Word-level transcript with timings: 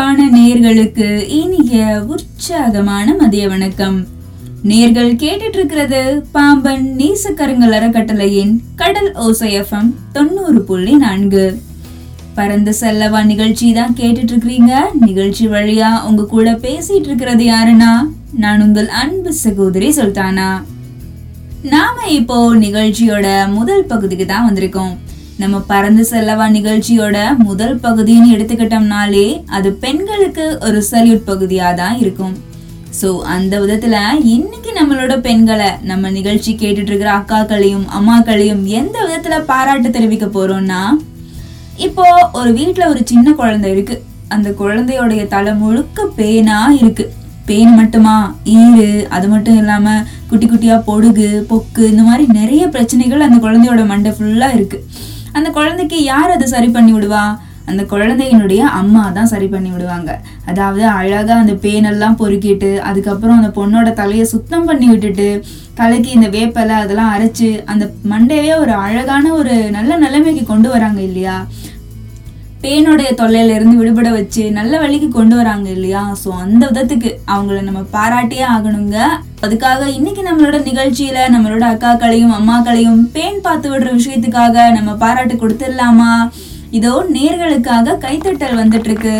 அன்பான 0.00 0.26
நேர்களுக்கு 0.36 1.06
இனிய 1.38 1.78
உற்சாகமான 2.12 3.14
மதிய 3.14 3.48
வணக்கம். 3.48 3.98
நேர்கள் 4.70 5.10
கேட்டுட்டு 5.22 5.58
இருக்கிறது 5.58 6.00
பாம்பன் 6.32 6.86
நேசக்கருங்கல் 7.00 7.74
அறக்கட்டளையின் 7.78 8.52
கடல் 8.74 9.10
ஓசை 9.24 9.50
எஃப்எம் 9.60 9.90
தொண்ணூறு 10.12 10.62
புள்ளி 10.62 10.94
நான்கு. 10.94 11.44
பறந்து 12.34 12.74
செல்லவா 12.80 13.20
நிகழ்ச்சி 13.24 13.72
தான் 13.72 13.96
கேட்டுட்டு 14.00 14.32
இருக்கிறீங்க 14.34 14.72
நிகழ்ச்சி 15.06 15.46
வழியா 15.48 15.90
உங்க 16.04 16.26
கூட 16.26 16.56
பேசிட்டு 16.64 17.10
இருக்கிறது 17.12 17.44
யாருன்னா 17.44 17.92
நான் 18.44 18.62
உங்கள் 18.62 18.88
அன்பு 19.02 19.34
சகோதரி 19.34 19.90
சுல்தானா. 20.00 20.50
நாம 21.74 22.06
இப்போ 22.18 22.38
நிகழ்ச்சியோட 22.66 23.48
முதல் 23.58 23.84
பகுதிக்கு 23.84 24.26
தான் 24.26 24.48
வந்திருக்கோம். 24.48 24.96
நம்ம 25.40 25.56
பறந்து 25.70 26.02
செல்லவா 26.10 26.46
நிகழ்ச்சியோட 26.56 27.16
முதல் 27.48 27.76
பகுதின்னு 27.84 28.32
எடுத்துக்கிட்டோம்னாலே 28.34 29.26
அது 29.56 29.68
பெண்களுக்கு 29.84 30.44
ஒரு 30.66 30.78
சல்யூட் 30.90 31.28
பகுதியாக 31.28 31.78
தான் 31.80 31.96
இருக்கும். 32.02 32.34
ஸோ 33.00 33.08
அந்த 33.34 33.54
விதத்துல 33.62 33.96
இன்னைக்கு 34.34 34.70
நம்மளோட 34.78 35.14
பெண்களை 35.26 35.68
நம்ம 35.90 36.10
நிகழ்ச்சி 36.16 36.52
கேட்டுட்டு 36.62 36.90
இருக்கிற 36.92 37.10
அக்காக்களையும் 37.18 37.86
அம்மாக்களையும் 37.98 38.62
எந்த 38.80 38.96
விதத்துல 39.06 39.36
பாராட்டு 39.50 39.90
தெரிவிக்க 39.96 40.26
போறோம்னா 40.36 40.80
இப்போ 41.86 42.06
ஒரு 42.40 42.50
வீட்டில் 42.58 42.90
ஒரு 42.92 43.02
சின்ன 43.10 43.32
குழந்தை 43.40 43.70
இருக்கு. 43.74 43.96
அந்த 44.34 44.48
குழந்தையோடைய 44.62 45.22
தலை 45.34 45.52
முழுக்க 45.62 46.00
பேனா 46.18 46.58
இருக்கு. 46.80 47.06
பேன் 47.48 47.72
மட்டுமா? 47.78 48.16
ஈரு 48.56 48.90
அது 49.16 49.26
மட்டும் 49.34 49.56
இல்லாம 49.60 49.94
குட்டி 50.30 50.46
குட்டியா 50.46 50.76
பொடுகு 50.88 51.28
பொக்கு 51.52 51.82
இந்த 51.92 52.02
மாதிரி 52.08 52.26
நிறைய 52.40 52.64
பிரச்சனைகள் 52.74 53.26
அந்த 53.26 53.38
குழந்தையோட 53.46 53.84
மண்டை 53.92 54.12
ஃபுல்லா 54.16 54.48
இருக்கு. 54.58 54.78
அந்த 55.32 55.48
குழந்தைக்கு 55.50 55.98
யார் 56.04 56.30
அதை 56.30 56.46
சரி 56.48 56.68
பண்ணி 56.68 56.92
விடுவா? 56.94 57.24
அந்த 57.66 57.82
குழந்தையினுடைய 57.84 58.62
அம்மா 58.78 59.02
தான் 59.10 59.30
சரி 59.32 59.46
பண்ணி 59.46 59.70
விடுவாங்க. 59.72 60.10
அதாவது 60.46 60.82
அழகா 60.98 61.34
அந்த 61.42 61.54
பேனெல்லாம் 61.64 62.16
பொறுக்கிட்டு 62.16 62.70
அதுக்கப்புறம் 62.88 63.38
அந்த 63.40 63.50
பொண்ணோட 63.58 63.88
தலையை 63.92 64.24
சுத்தம் 64.24 64.64
பண்ணி 64.64 64.86
விட்டுட்டு 64.90 65.28
தலைக்கு 65.74 66.10
இந்த 66.10 66.28
வேப்பலை 66.28 66.74
அதெல்லாம் 66.76 67.12
அரைச்சு 67.14 67.50
அந்த 67.66 67.84
மண்டையவே 68.08 68.52
ஒரு 68.56 68.72
அழகான 68.86 69.32
ஒரு 69.34 69.56
நல்ல 69.70 69.96
நிலைமைக்கு 69.96 70.44
கொண்டு 70.46 70.68
வராங்க 70.68 71.00
இல்லையா? 71.00 71.36
பேனுடைய 72.62 73.10
தொல்லையிலேருந்து 73.18 73.76
விடுபட 73.78 74.08
வச்சு 74.16 74.42
நல்ல 74.56 74.72
வழிக்கு 74.80 75.06
கொண்டு 75.14 75.34
வராங்க 75.38 75.68
இல்லையா? 75.76 76.02
ஸோ 76.22 76.28
அந்த 76.44 76.62
விதத்துக்கு 76.70 77.10
அவங்கள 77.34 77.58
நம்ம 77.68 77.82
பாராட்டியே 77.94 78.44
ஆகணுங்க. 78.54 78.96
அதுக்காக 79.44 79.86
இன்னைக்கு 79.98 80.22
நம்மளோட 80.26 80.58
நிகழ்ச்சியில 80.68 81.18
நம்மளோட 81.34 81.64
அக்காக்களையும் 81.72 82.34
அம்மாக்களையும் 82.38 83.00
பேன் 83.14 83.40
பார்த்து 83.46 83.70
விடுற 83.72 83.90
விஷயத்துக்காக 84.00 84.66
நம்ம 84.78 84.92
பாராட்டு 85.04 85.36
கொடுத்துடலாமா? 85.42 86.12
இதோ 86.78 86.92
நேர்களுக்காக 87.16 87.96
கைத்தட்டல் 88.04 88.60
வந்துட்டு 88.62 88.90
இருக்கு 88.90 89.16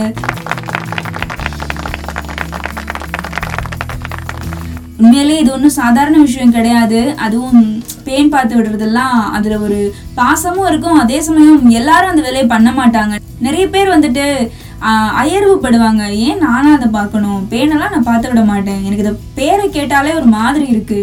உண்மையிலே 5.03 5.39
இது 5.43 5.51
ஒன்றும் 5.57 5.79
சாதாரண 5.83 6.17
விஷயம் 6.29 6.55
கிடையாது. 6.57 7.01
அதுவும் 7.27 7.63
பேன் 8.11 8.33
பார்த்து 8.35 8.59
விடுறதெல்லாம் 8.59 9.17
அதுல 9.37 9.59
ஒரு 9.67 9.79
பாசமும் 10.15 10.71
இருக்கும். 10.71 11.01
அதே 11.03 11.21
சமயம் 11.27 11.71
எல்லாரும் 11.81 12.13
அந்த 12.13 12.25
வேலையை 12.27 12.49
பண்ண 12.49 12.71
மாட்டாங்க. 12.81 13.15
நிறைய 13.41 13.67
பேர் 13.77 13.95
வந்துட்டு 13.95 14.25
ஆஹ், 14.89 15.11
அயர்வுப்படுவாங்க. 15.23 16.03
ஏன் 16.27 16.39
நானும் 16.45 16.77
அதை 16.77 16.87
பார்க்கணும்? 16.95 17.41
பேனெல்லாம் 17.51 17.93
நான் 17.95 18.07
பார்த்து 18.07 18.31
விட 18.31 18.43
மாட்டேன். 18.45 18.79
எனக்கு 18.85 19.05
இந்த 19.05 19.13
பேரை 19.35 19.65
கேட்டாலே 19.75 20.13
ஒரு 20.21 20.29
மாதிரி 20.37 20.65
இருக்கு. 20.75 20.99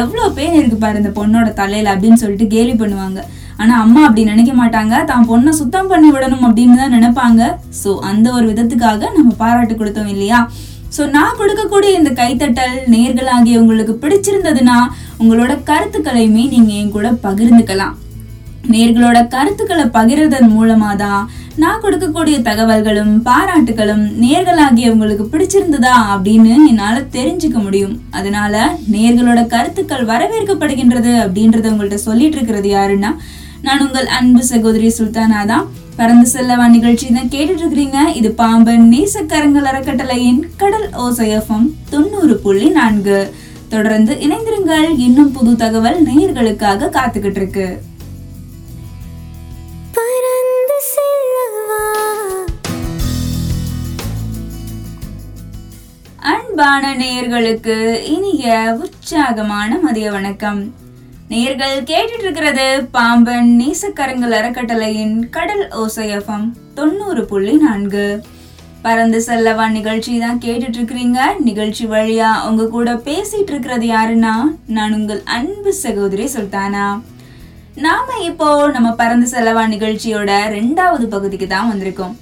எவ்வளோ 0.00 0.24
பேன் 0.36 0.58
இருக்கு 0.58 0.76
பாரு 0.76 1.00
இந்த 1.02 1.12
பொண்ணோட 1.18 1.48
தலையில 1.54 1.92
அப்படின்னு 1.94 2.20
சொல்லிட்டு 2.22 2.46
கேலி 2.54 2.74
பண்ணுவாங்க. 2.74 3.18
ஆனா 3.58 3.74
அம்மா 3.84 4.00
அப்படி 4.06 4.24
நினைக்க 4.24 4.52
மாட்டாங்க. 4.52 4.94
தான் 5.10 5.28
பொண்ணை 5.28 5.52
சுத்தம் 5.60 5.90
பண்ணி 5.92 6.08
விடணும் 6.12 6.46
அப்படின்னு 6.48 6.80
தான் 6.82 6.94
நினைப்பாங்க. 6.96 7.42
ஸோ 7.82 7.92
அந்த 8.10 8.26
ஒரு 8.32 8.46
விதத்துக்காக 8.52 9.10
நம்ம 9.16 9.32
பாராட்டு 9.42 9.76
கொடுத்தோம் 9.76 10.12
இல்லையா? 10.14 10.40
ஸோ 10.96 11.04
நான் 11.16 11.38
கொடுக்கக்கூடிய 11.38 11.92
இந்த 12.00 12.10
கைத்தட்டல் 12.20 12.76
நேர்களாகிய 12.94 13.60
உங்களுக்கு 13.62 13.94
பிடிச்சிருந்ததுன்னா 14.02 14.78
உங்களோட 15.22 15.52
கருத்துக்களையுமே 15.70 16.44
நீங்கள் 16.54 16.78
என் 16.80 16.92
கூட 16.96 17.08
பகிர்ந்துக்கலாம். 17.24 17.94
நேர்களோட 18.74 19.18
கருத்துக்களை 19.34 19.84
பகிர்றதன் 19.96 20.48
மூலமா 20.54 20.92
தான் 21.02 21.24
நான் 21.62 21.82
கொடுக்கக்கூடிய 21.82 22.36
தகவல்களும் 22.48 23.12
பாராட்டுகளும் 23.28 24.02
நேர்களாகிய 24.22 24.92
உங்களுக்கு 24.94 25.24
பிடிச்சிருந்ததா 25.32 25.94
அப்படின்னு 26.14 26.54
என்னால் 26.70 27.08
தெரிஞ்சுக்க 27.16 27.58
முடியும். 27.66 27.94
அதனால 28.18 28.54
நேர்களோட 28.94 29.42
கருத்துக்கள் 29.54 30.10
வரவேற்கப்படுகின்றது 30.12 31.12
அப்படின்றத 31.24 31.70
உங்கள்கிட்ட 31.72 32.00
சொல்லிட்டு 32.08 32.38
இருக்கிறது 32.38 32.70
யாருன்னா 32.76 33.12
நான் 33.66 33.84
உங்கள் 33.86 34.08
அன்பு 34.18 34.42
சகோதரி 34.52 34.90
சுல்தானா 34.98 35.42
தான். 35.52 35.66
பறந்து 35.98 36.26
செல்லவா 36.32 36.64
நிகழ்ச்சி 36.74 37.06
தான் 37.08 37.30
கேட்டுட்டு 37.34 37.62
இருக்கிறீங்க 37.62 37.98
இது 38.18 38.28
பாம்பன் 38.40 38.84
நேசக்கரங்கள் 38.92 39.68
அறக்கட்டளையின் 39.70 40.40
கடல் 40.62 40.88
ஓசையஃபம் 41.04 41.66
தொண்ணூறு 41.92 42.34
புள்ளி 42.44 42.68
நான்கு. 42.78 43.18
தொடர்ந்து 43.68 44.12
இணைந்திருங்கள். 44.24 44.88
இன்னும் 45.06 45.32
புது 45.36 45.52
தகவல் 45.62 45.98
நேயர்களுக்காக 46.08 46.90
காத்துக்கிட்டு 46.96 47.40
இருக்கு 47.42 47.68
அன்பான 56.32 56.92
நேயர்களுக்கு 57.00 57.74
இனிய 58.14 58.54
உற்சாகமான 58.84 59.78
மதிய 59.84 60.10
வணக்கம். 60.10 60.60
நேர்கள் 61.30 61.76
கேட்டுட்டு 61.82 62.24
இருக்கிறது 62.24 62.88
பாம்பன் 62.90 63.48
நேசக்கரங்கள் 63.60 64.34
அறக்கட்டளையின் 64.38 65.28
கடல் 65.28 65.64
ஓசையஃபம் 65.78 66.44
தொண்ணூறு 66.74 67.24
புள்ளி 67.24 67.54
நான்கு. 67.56 68.24
பறந்து 68.82 69.20
செல்லவா 69.20 69.70
நிகழ்ச்சி 69.70 70.18
தான் 70.18 70.38
கேட்டுட்டு 70.38 70.78
இருக்கிறீங்க 70.80 71.18
நிகழ்ச்சி 71.38 71.86
வழியா 71.86 72.48
உங்க 72.48 72.66
கூட 72.66 72.92
பேசிட்டு 72.92 73.52
இருக்கிறது 73.52 73.86
யாருன்னா? 73.86 74.34
நான் 74.66 74.94
உங்கள் 74.94 75.22
அன்பு 75.24 75.74
சகோதரி 75.74 76.26
சுல்தானா. 76.26 76.86
நாம 77.74 78.06
இப்போ 78.22 78.68
நம்ம 78.68 78.92
பறந்து 78.92 79.26
செல்லவா 79.26 79.64
நிகழ்ச்சியோட 79.68 80.30
ரெண்டாவது 80.58 81.06
பகுதிக்கு 81.06 81.46
தான் 81.46 81.72
வந்திருக்கோம். 81.72 82.14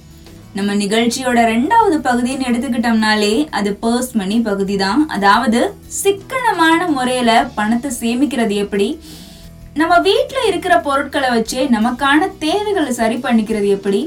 நம்ம 0.55 0.73
நிகழ்ச்சியோட 0.81 1.39
ரெண்டாவது 1.53 1.97
பகுதின்னு 1.99 2.47
எடுத்துக்கிட்டோம்னாலே 2.49 3.33
அது 3.57 3.69
பர்ஸ் 3.81 4.11
மணி 4.15 4.37
பகுதி 4.41 4.75
தான் 4.77 5.01
அதாவது 5.07 5.61
சிக்கனமான 6.01 6.79
முறையில 6.87 7.31
பணத்தை 7.55 7.89
சேமிக்கிறது 8.01 8.55
எப்படி? 8.55 8.87
நம்ம 9.77 9.93
வீட்டில் 9.99 10.47
இருக்கிற 10.47 10.73
பொருட்களை 10.79 11.29
வச்சே 11.33 11.63
நமக்கான 11.69 12.29
தேவைகளை 12.39 12.91
சரி 12.91 13.17
பண்ணிக்கிறது 13.17 13.69
எப்படி? 13.77 14.01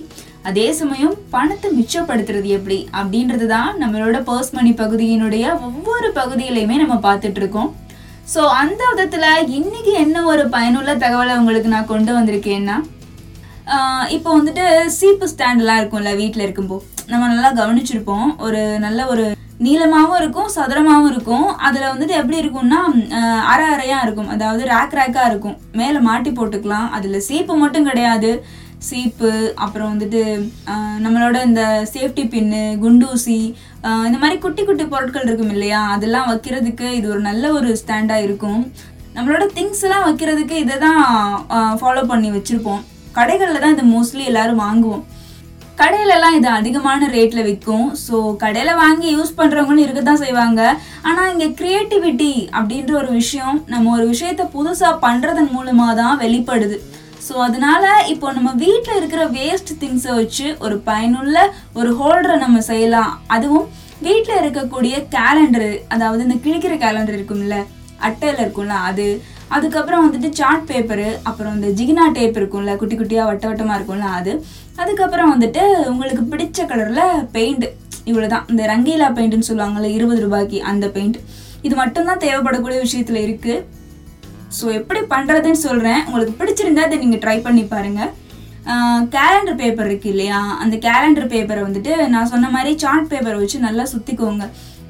அதே 0.44 0.66
சமயம் 0.80 1.14
பணத்தை 1.30 1.70
மிச்சப்படுத்துறது 1.78 2.48
எப்படி? 2.58 2.78
அப்படின்றது 2.92 3.46
தான் 3.46 3.70
நம்மளோட 3.82 4.18
பர்ஸ் 4.24 4.52
மணி 4.52 4.72
பகுதியினுடைய 4.82 5.44
ஒவ்வொரு 5.68 6.10
பகுதியிலையுமே 6.12 6.76
நம்ம 6.76 6.96
பார்த்துட்டு 7.08 7.42
இருக்கோம் 7.42 7.70
ஸோ 8.34 8.40
அந்த 8.62 8.82
விதத்தில் 8.90 9.50
இன்னைக்கு 9.58 9.92
என்ன 10.04 10.22
ஒரு 10.24 10.42
பயனுள்ள 10.48 10.94
தகவலை 11.04 11.34
உங்களுக்கு 11.36 11.68
நான் 11.68 11.92
கொண்டு 11.92 12.12
வந்திருக்கேன்னா 12.16 12.78
இப்போ 14.16 14.30
வந்துட்டு 14.36 14.64
சீப்பு 14.98 15.26
ஸ்டாண்ட்லாம் 15.32 15.80
இருக்கும்ல 15.80 16.10
வீட்டில் 16.20 16.44
இருக்கும்போது 16.46 16.84
நம்ம 17.10 17.26
நல்லா 17.32 17.50
கவனிச்சிருப்போம். 17.58 18.28
ஒரு 18.46 18.60
நல்ல 18.84 19.00
ஒரு 19.12 19.24
நீளமாகவும் 19.66 20.20
இருக்கும் 20.20 20.48
சதுரமாகவும் 20.54 21.10
இருக்கும். 21.12 21.46
அதில் 21.66 21.90
வந்துட்டு 21.92 22.14
எப்படி 22.20 22.38
இருக்கும்னா 22.42 22.80
அரை 23.52 23.66
அறையாக 23.74 24.04
இருக்கும். 24.06 24.30
அதாவது 24.34 24.62
ரேக் 24.72 24.96
ரேக்காக 24.98 25.30
இருக்கும். 25.32 25.56
மேலே 25.80 26.00
மாட்டி 26.08 26.30
போட்டுக்கலாம். 26.38 26.88
அதில் 26.98 27.24
சீப்பு 27.28 27.54
மட்டும் 27.62 27.88
கிடையாது. 27.90 28.30
சீப்பு 28.88 29.30
அப்புறம் 29.64 29.90
வந்துட்டு 29.92 30.20
நம்மளோட 31.04 31.36
இந்த 31.48 31.62
சேஃப்டி 31.94 32.24
பின்னு 32.34 32.60
குண்டூசி 32.84 33.38
இந்த 34.08 34.18
மாதிரி 34.22 34.36
குட்டி 34.44 34.62
குட்டி 34.68 34.84
பொருட்கள் 34.92 35.26
இருக்கும் 35.28 35.52
இல்லையா? 35.54 35.80
அதெல்லாம் 35.94 36.28
வைக்கிறதுக்கு 36.32 36.86
இது 36.98 37.08
ஒரு 37.14 37.22
நல்ல 37.30 37.50
ஒரு 37.58 37.70
ஸ்டாண்டாக 37.80 38.26
இருக்கும். 38.26 38.62
நம்மளோட 39.16 39.46
திங்ஸ் 39.56 39.82
எல்லாம் 39.88 40.06
வைக்கிறதுக்கு 40.08 40.56
இதை 40.64 40.76
தான் 40.86 41.02
ஃபாலோ 41.80 42.04
பண்ணி 42.12 42.30
வச்சுருப்போம். 42.36 42.84
கடைகளில் 43.16 43.62
தான் 43.62 43.74
இது 43.76 43.84
மோஸ்ட்லி 43.94 44.24
எல்லாரும் 44.30 44.62
வாங்குவோம். 44.66 45.04
கடையிலலாம் 45.80 46.36
இது 46.36 46.48
அதிகமான 46.58 47.08
ரேட்டில் 47.14 47.46
விற்கும் 47.48 47.88
ஸோ 48.04 48.16
கடையில் 48.42 48.78
வாங்கி 48.82 49.08
யூஸ் 49.16 49.36
பண்ணுறவங்களும் 49.40 49.84
இருக்க 49.84 50.00
தான் 50.08 50.22
செய்வாங்க. 50.22 50.60
ஆனால் 51.08 51.30
இங்கே 51.32 51.48
க்ரியேட்டிவிட்டி 51.60 52.32
அப்படின்ற 52.58 52.94
ஒரு 53.02 53.10
விஷயம் 53.20 53.58
நம்ம 53.72 53.92
ஒரு 53.96 54.06
விஷயத்த 54.12 54.46
புதுசாக 54.56 55.00
பண்ணுறதன் 55.04 55.52
மூலமாக 55.56 55.94
தான் 56.02 56.20
வெளிப்படுது. 56.24 56.78
ஸோ 57.26 57.34
அதனால 57.46 57.84
இப்போ 58.12 58.26
நம்ம 58.36 58.50
வீட்டில் 58.64 58.98
இருக்கிற 59.00 59.22
வேஸ்ட் 59.38 59.72
திங்ஸை 59.80 60.12
வச்சு 60.20 60.46
ஒரு 60.66 60.76
பயனுள்ள 60.90 61.38
ஒரு 61.80 61.90
ஹோல்டரை 62.00 62.36
நம்ம 62.44 62.60
செய்யலாம். 62.70 63.12
அதுவும் 63.36 63.66
வீட்டில் 64.06 64.40
இருக்கக்கூடிய 64.42 64.94
கேலண்டரு 65.16 65.72
அதாவது 65.94 66.20
இந்த 66.26 66.38
கிழிக்கிற 66.44 66.74
கேலண்டர் 66.84 67.18
இருக்கும்ல 67.18 67.56
அட்டையில் 68.08 68.42
இருக்கும்ல 68.42 68.74
அது 68.90 69.06
அதுக்கப்புறம் 69.50 70.04
வந்துட்டு 70.04 70.28
சார்ட் 70.34 70.66
பேப்பரு 70.66 71.08
அப்புறம் 71.24 71.54
இந்த 71.56 71.68
ஜிகினா 71.78 72.04
டேப் 72.12 72.38
இருக்கும்ல 72.40 72.72
குட்டி 72.76 72.96
குட்டியாக 72.96 73.28
வட்ட 73.28 73.44
வட்டமாக 73.48 73.78
இருக்கும்ல 73.78 74.08
அது. 74.18 74.32
அதுக்கப்புறம் 74.78 75.32
வந்துட்டு 75.32 75.62
உங்களுக்கு 75.90 76.22
பிடிச்ச 76.32 76.66
கலரில் 76.66 77.04
பெயிண்ட் 77.32 77.66
இவ்வளோ 78.06 78.28
தான் 78.28 78.46
இந்த 78.50 78.62
ரங்கீலா 78.70 79.08
பெயிண்ட்னு 79.16 79.48
சொல்லுவாங்கல்ல 79.48 79.88
இருபது 79.94 80.20
ரூபாய்க்கு 80.22 80.58
அந்த 80.70 80.86
பெயிண்ட் 80.94 81.18
இது 81.64 81.74
மட்டும்தான் 81.76 82.22
தேவைப்படக்கூடிய 82.22 82.78
விஷயத்தில் 82.84 83.24
இருக்குது 83.24 83.64
ஸோ 84.52 84.66
எப்படி 84.76 85.00
பண்ணுறதுன்னு 85.10 85.64
சொல்கிறேன் 85.64 86.00
உங்களுக்கு 86.06 86.34
பிடிச்சிருந்தா 86.38 86.84
அதை 86.86 86.98
நீங்கள் 86.98 87.22
ட்ரை 87.24 87.38
பண்ணி 87.42 87.64
பாருங்கள் 87.68 88.12
கேலண்டர் 89.12 89.58
பேப்பர் 89.60 89.88
இருக்கு 89.88 90.08
இல்லையா? 90.12 90.38
அந்த 90.62 90.76
கேலண்டர் 90.78 91.30
பேப்பரை 91.32 91.62
வந்துட்டு 91.64 91.92
நான் 92.12 92.30
சொன்ன 92.32 92.50
மாதிரி 92.50 92.72
சார்ட் 92.78 93.10
பேப்பரை 93.12 93.36
வச்சு 93.38 93.58
நல்லா 93.60 93.84
சுற்றிக்கோங்க 93.92 94.46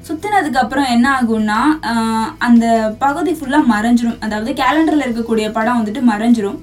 சுற்றுனதுக்கு 0.09 0.61
அப்புறம் 0.63 0.91
என்ன 0.95 1.07
ஆகும்னா 1.19 1.61
அந்த 2.47 2.65
பகுதி 3.05 3.31
ஃபுல்லாக 3.39 3.71
மறைஞ்சிரும். 3.73 4.19
அதாவது 4.25 4.51
கேலண்டரில் 4.61 5.07
இருக்கக்கூடிய 5.07 5.47
படம் 5.57 5.79
வந்துட்டு 5.79 6.03
மறைஞ்சிரும். 6.11 6.59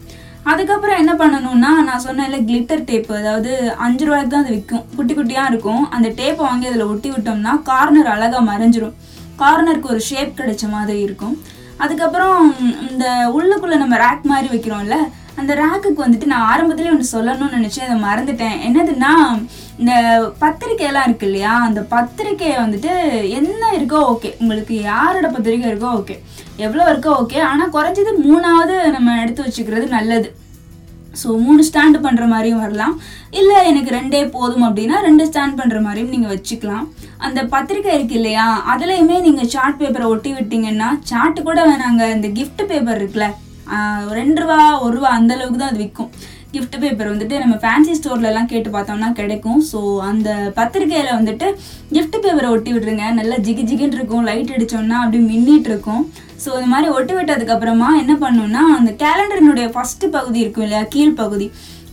அதுக்கப்புறம் 0.52 1.00
என்ன 1.02 1.12
பண்ணணும்னா 1.20 1.70
நான் 1.86 2.04
சொன்னேன்ல 2.06 2.38
கிளிட்டர் 2.48 2.86
டேப்பு 2.88 3.12
அதாவது 3.20 3.52
அஞ்சு 3.86 4.04
ரூபாய்க்கு 4.08 4.32
தான் 4.32 4.44
அது 4.44 4.54
விற்கும் 4.54 4.84
குட்டி 4.96 5.14
குட்டியாக 5.18 5.50
இருக்கும். 5.52 5.82
அந்த 5.96 6.08
டேப்பை 6.20 6.42
வாங்கி 6.48 6.68
அதில் 6.70 6.90
ஒட்டி 6.92 7.08
விட்டோம்னா 7.14 7.52
கார்னர் 7.70 8.12
அழகாக 8.14 8.42
மறைஞ்சிரும். 8.50 8.94
கார்னருக்கு 9.42 9.92
ஒரு 9.94 10.02
ஷேப் 10.10 10.38
கிடைச்ச 10.40 10.64
மாதிரி 10.74 11.00
இருக்கும். 11.06 11.34
அதுக்கப்புறம் 11.84 12.38
இந்த 12.90 13.06
உள்ளுக்குள்ளே 13.36 13.78
நம்ம 13.82 13.96
ரேக் 14.04 14.30
மாதிரி 14.32 14.48
வைக்கிறோம்ல 14.52 14.98
அந்த 15.40 15.52
ரேக்குக்கு 15.60 16.00
வந்துட்டு 16.04 16.30
நான் 16.32 16.48
ஆரம்பத்துலேயே 16.52 16.92
ஒன்று 16.94 17.14
சொல்லணும்னு 17.14 17.58
நினச்சேன் 17.58 17.86
அதை 17.86 17.96
மறந்துட்டேன். 18.06 18.56
என்னதுன்னா 18.68 19.12
இந்த 19.80 19.92
பத்திரிக்கையெல்லாம் 20.42 21.06
இருக்கு 21.08 21.28
இல்லையா? 21.28 21.52
அந்த 21.68 21.80
பத்திரிக்கையை 21.92 22.56
வந்துட்டு 22.62 22.92
என்ன 23.38 23.62
இருக்கோ 23.78 24.00
ஓகே. 24.14 24.30
உங்களுக்கு 24.42 24.74
யாரோட 24.90 25.28
பத்திரிக்கை 25.36 25.68
இருக்கோ 25.72 25.90
ஓகே. 26.00 26.16
எவ்வளோ 26.66 26.84
இருக்கோ 26.92 27.12
ஓகே. 27.22 27.38
ஆனால் 27.50 27.72
குறைஞ்சது 27.76 28.12
மூணாவது 28.26 28.76
நம்ம 28.96 29.16
எடுத்து 29.22 29.46
வச்சுக்கிறது 29.46 29.88
நல்லது. 29.98 30.28
ஸோ 31.20 31.28
மூணு 31.44 31.60
ஸ்டாண்டு 31.66 31.98
பண்ணுற 32.06 32.24
மாதிரியும் 32.32 32.62
வரலாம். 32.64 32.94
இல்லை 33.40 33.58
எனக்கு 33.70 33.90
ரெண்டே 33.98 34.20
போதும் 34.34 34.66
அப்படின்னா 34.66 34.96
ரெண்டு 35.06 35.24
ஸ்டாண்ட் 35.28 35.58
பண்ணுற 35.60 35.78
மாதிரியும் 35.86 36.12
நீங்கள் 36.14 36.32
வச்சுக்கலாம். 36.34 36.86
அந்த 37.26 37.40
பத்திரிக்கை 37.54 37.92
இருக்கு 37.96 38.16
இல்லையா? 38.20 38.46
அதுலேயுமே 38.72 39.16
நீங்கள் 39.26 39.50
சார்ட் 39.54 39.80
பேப்பரை 39.82 40.06
ஒட்டி 40.14 40.32
விட்டீங்கன்னா 40.38 40.88
சார்ட் 41.10 41.40
கூட 41.48 41.60
வேணாங்க. 41.70 42.04
இந்த 42.16 42.28
கிஃப்ட் 42.38 42.62
பேப்பர் 42.72 43.00
இருக்குல்ல 43.00 43.28
ரெண்டு 44.18 44.40
ரூபா 44.42 44.58
ஒரு 44.84 44.92
ரூபா 44.96 45.10
அந்த 45.18 45.32
அளவுக்கு 45.36 45.60
தான் 45.62 45.72
அது 45.72 45.82
விற்கும் 45.84 46.10
கிஃப்ட் 46.54 46.76
பேப்பர் 46.82 47.10
வந்துட்டு 47.12 47.36
நம்ம 47.42 47.54
ஃபேன்சி 47.62 47.94
ஸ்டோர்லலாம் 47.98 48.50
கேட்டு 48.52 48.68
பார்த்தோம்னா 48.74 49.08
கிடைக்கும். 49.20 49.60
ஸோ 49.70 49.78
அந்த 50.10 50.28
பத்திரிக்கையில் 50.58 51.16
வந்துட்டு 51.18 51.46
கிஃப்ட் 51.94 52.16
பேப்பரை 52.24 52.50
ஒட்டி 52.54 52.70
விட்ருங்க 52.74 53.06
நல்லா 53.18 53.36
ஜிகி 53.46 53.64
ஜிகின்னு 53.70 53.98
இருக்கும். 53.98 54.24
லைட் 54.28 54.52
அடித்தோம்னா 54.56 54.98
அப்படியே 55.02 55.24
மின்னிட்டு 55.30 55.70
இருக்கும். 55.72 56.02
ஸோ 56.44 56.48
இந்த 56.58 56.68
மாதிரி 56.74 56.88
ஒட்டி 56.96 57.14
விட்டதுக்கப்புறமா 57.18 57.88
என்ன 58.02 58.14
பண்ணணும்னா 58.24 58.62
அந்த 58.78 58.92
கேலண்டரினுடைய 59.02 59.68
ஃபஸ்ட்டு 59.74 60.12
பகுதி 60.16 60.38
இருக்கும் 60.44 60.66
இல்லையா? 60.66 60.84
கீழ் 60.94 61.18
பகுதி. 61.22 61.48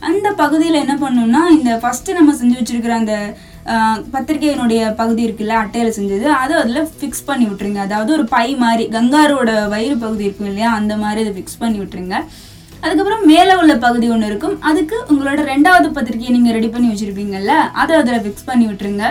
அந்த 0.09 0.27
பகுதியில் 0.43 0.81
என்ன 0.83 0.95
பண்ணணும்னா 1.03 1.41
இந்த 1.57 1.71
ஃபஸ்ட்டு 1.81 2.17
நம்ம 2.19 2.31
செஞ்சு 2.39 2.57
வச்சிருக்கிற 2.59 2.95
அந்த 3.01 3.15
பத்திரிகையினுடைய 3.63 4.11
பத்திரிக்கையினுடைய 4.13 4.81
பகுதி 5.01 5.21
இருக்குல்ல 5.25 5.53
அட்டையில் 5.63 5.95
செஞ்சது 5.97 6.27
அதை 6.39 6.53
அதில் 6.61 6.89
ஃபிக்ஸ் 6.99 7.27
பண்ணி 7.27 7.45
விட்டுருங்க. 7.49 7.79
அதாவது 7.87 8.11
ஒரு 8.17 8.25
பை 8.33 8.47
மாதிரி 8.63 8.85
கங்காரோட 8.95 9.51
வயிறு 9.73 9.95
பகுதி 10.05 10.23
இருக்கும் 10.27 10.49
இல்லையா 10.51 10.69
அந்த 10.79 10.93
மாதிரி 11.03 11.21
அதை 11.25 11.33
ஃபிக்ஸ் 11.37 11.61
பண்ணி 11.61 11.77
விட்டுருங்க. 11.81 12.17
அதுக்கப்புறம் 12.83 13.23
மேலே 13.31 13.53
உள்ள 13.61 13.73
பகுதி 13.85 14.07
ஒன்று 14.13 14.29
இருக்கும். 14.31 14.55
அதுக்கு 14.69 14.95
உங்களோட 15.11 15.41
ரெண்டாவது 15.51 15.89
பத்திரிக்கையை 15.97 16.33
நீங்கள் 16.37 16.55
ரெடி 16.57 16.69
பண்ணி 16.73 16.89
வச்சுருப்பீங்கல்ல 16.91 17.53
அதை 17.83 17.93
அதில் 18.01 18.23
ஃபிக்ஸ் 18.25 18.47
பண்ணி 18.49 18.65
விட்டுருங்க. 18.69 19.05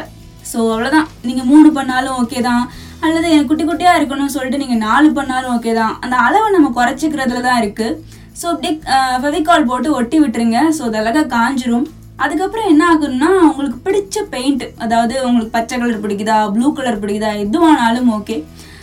ஸோ 0.50 0.58
அவ்வளோதான் 0.72 1.08
நீங்கள் 1.28 1.48
மூணு 1.52 1.68
பண்ணாலும் 1.78 2.16
ஓகே 2.22 2.40
தான். 2.48 2.64
அல்லது 3.06 3.26
எனக்கு 3.34 3.50
குட்டி 3.50 3.64
குட்டியாக 3.70 3.98
இருக்கணும்னு 4.00 4.34
சொல்லிட்டு 4.36 4.62
நீங்கள் 4.64 4.82
நாலு 4.88 5.08
பண்ணாலும் 5.18 5.52
ஓகே 5.56 5.72
தான். 5.80 5.94
அந்த 6.04 6.16
அளவை 6.26 6.50
நம்ம 6.56 6.70
குறைச்சிக்கிறதுல 6.78 7.42
தான் 7.48 7.60
இருக்குது 7.62 7.98
ஸோ 8.40 8.46
அப்படியே 8.52 8.74
ஃபெவிகால் 9.22 9.68
போட்டு 9.70 9.88
ஒட்டி 10.00 10.18
விட்டுருங்க. 10.22 10.60
ஸோ 10.76 10.82
அது 10.88 11.00
அழகாக 11.02 11.26
காஞ்சிரும். 11.36 11.88
அதுக்கப்புறம் 12.22 12.70
என்ன 12.70 12.82
ஆகும்னா 12.88 13.30
உங்களுக்கு 13.46 13.78
பிடிச்ச 13.84 14.18
பெயிண்ட் 14.30 14.64
அதாவது 14.78 15.14
உங்களுக்கு 15.26 15.54
பச்சை 15.54 15.76
கலர் 15.76 16.02
பிடிக்குதா 16.02 16.36
ப்ளூ 16.50 16.68
கலர் 16.72 17.00
பிடிக்குதா 17.00 17.30
எதுவானாலும் 17.44 18.10
ஓகே 18.12 18.36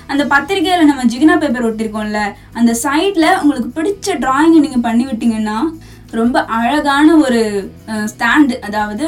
அந்த 0.09 0.23
பத்திரிக்கையில் 0.25 0.89
நம்ம 0.89 1.03
ஜிகினா 1.05 1.35
பேப்பர் 1.37 1.67
ஒட்டிருக்கோம்ல 1.67 2.21
அந்த 2.53 2.71
சைடில் 2.81 3.29
உங்களுக்கு 3.41 3.69
பிடிச்ச 3.75 4.15
ட்ராயிங்கை 4.19 4.59
நீங்கள் 4.59 4.85
பண்ணி 4.87 5.03
விட்டீங்கன்னா 5.05 5.57
ரொம்ப 6.17 6.37
அழகான 6.57 7.07
ஒரு 7.23 7.41
ஸ்டாண்டு 8.11 8.55
அதாவது 8.67 9.05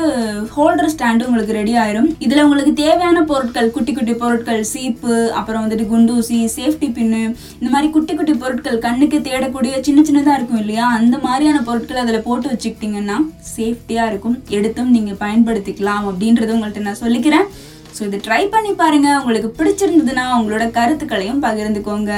ஹோல்டர் 0.55 0.91
ஸ்டாண்டு 0.93 1.25
உங்களுக்கு 1.27 1.55
ரெடி 1.57 1.73
ஆயிரும். 1.83 2.09
இதில் 2.25 2.43
உங்களுக்கு 2.43 2.73
தேவையான 2.81 3.23
பொருட்கள் 3.31 3.71
குட்டி 3.75 3.93
குட்டி 3.93 4.13
பொருட்கள் 4.23 4.61
சீப்பு 4.71 5.15
அப்புறம் 5.39 5.63
வந்துட்டு 5.63 5.87
குண்டூசி 5.93 6.39
சேஃப்டி 6.57 6.89
பின்னு 6.97 7.21
இந்த 7.59 7.71
மாதிரி 7.73 7.89
குட்டி 7.95 8.15
குட்டி 8.19 8.35
பொருட்கள் 8.43 8.77
கண்ணுக்கு 8.85 9.19
தேடக்கூடிய 9.29 9.81
சின்ன 9.87 10.03
சின்னதாக 10.09 10.37
இருக்கும் 10.39 10.61
இல்லையா? 10.63 10.85
அந்த 10.99 11.17
மாதிரியான 11.25 11.63
பொருட்கள் 11.69 12.03
அதில் 12.03 12.25
போட்டு 12.29 12.53
வச்சுக்கிட்டிங்கன்னா 12.53 13.17
சேஃப்டியாக 13.55 14.11
இருக்கும். 14.13 14.37
எடுத்தும் 14.59 14.93
நீங்கள் 14.97 15.21
பயன்படுத்திக்கலாம் 15.25 16.07
அப்படின்றது 16.11 16.55
உங்கள்கிட்ட 16.57 16.87
நான் 16.89 17.03
சொல்லிக்கிறேன். 17.05 17.47
ஸோ 17.95 18.01
இதை 18.07 18.19
ட்ரை 18.27 18.41
பண்ணி 18.53 18.71
பாருங்கள் 18.81 19.17
உங்களுக்கு 19.19 19.49
பிடிச்சிருந்ததுன்னா 19.57 20.25
உங்களோட 20.37 20.65
கருத்துக்களையும் 20.77 21.43
பகிர்ந்துக்கோங்க. 21.45 22.11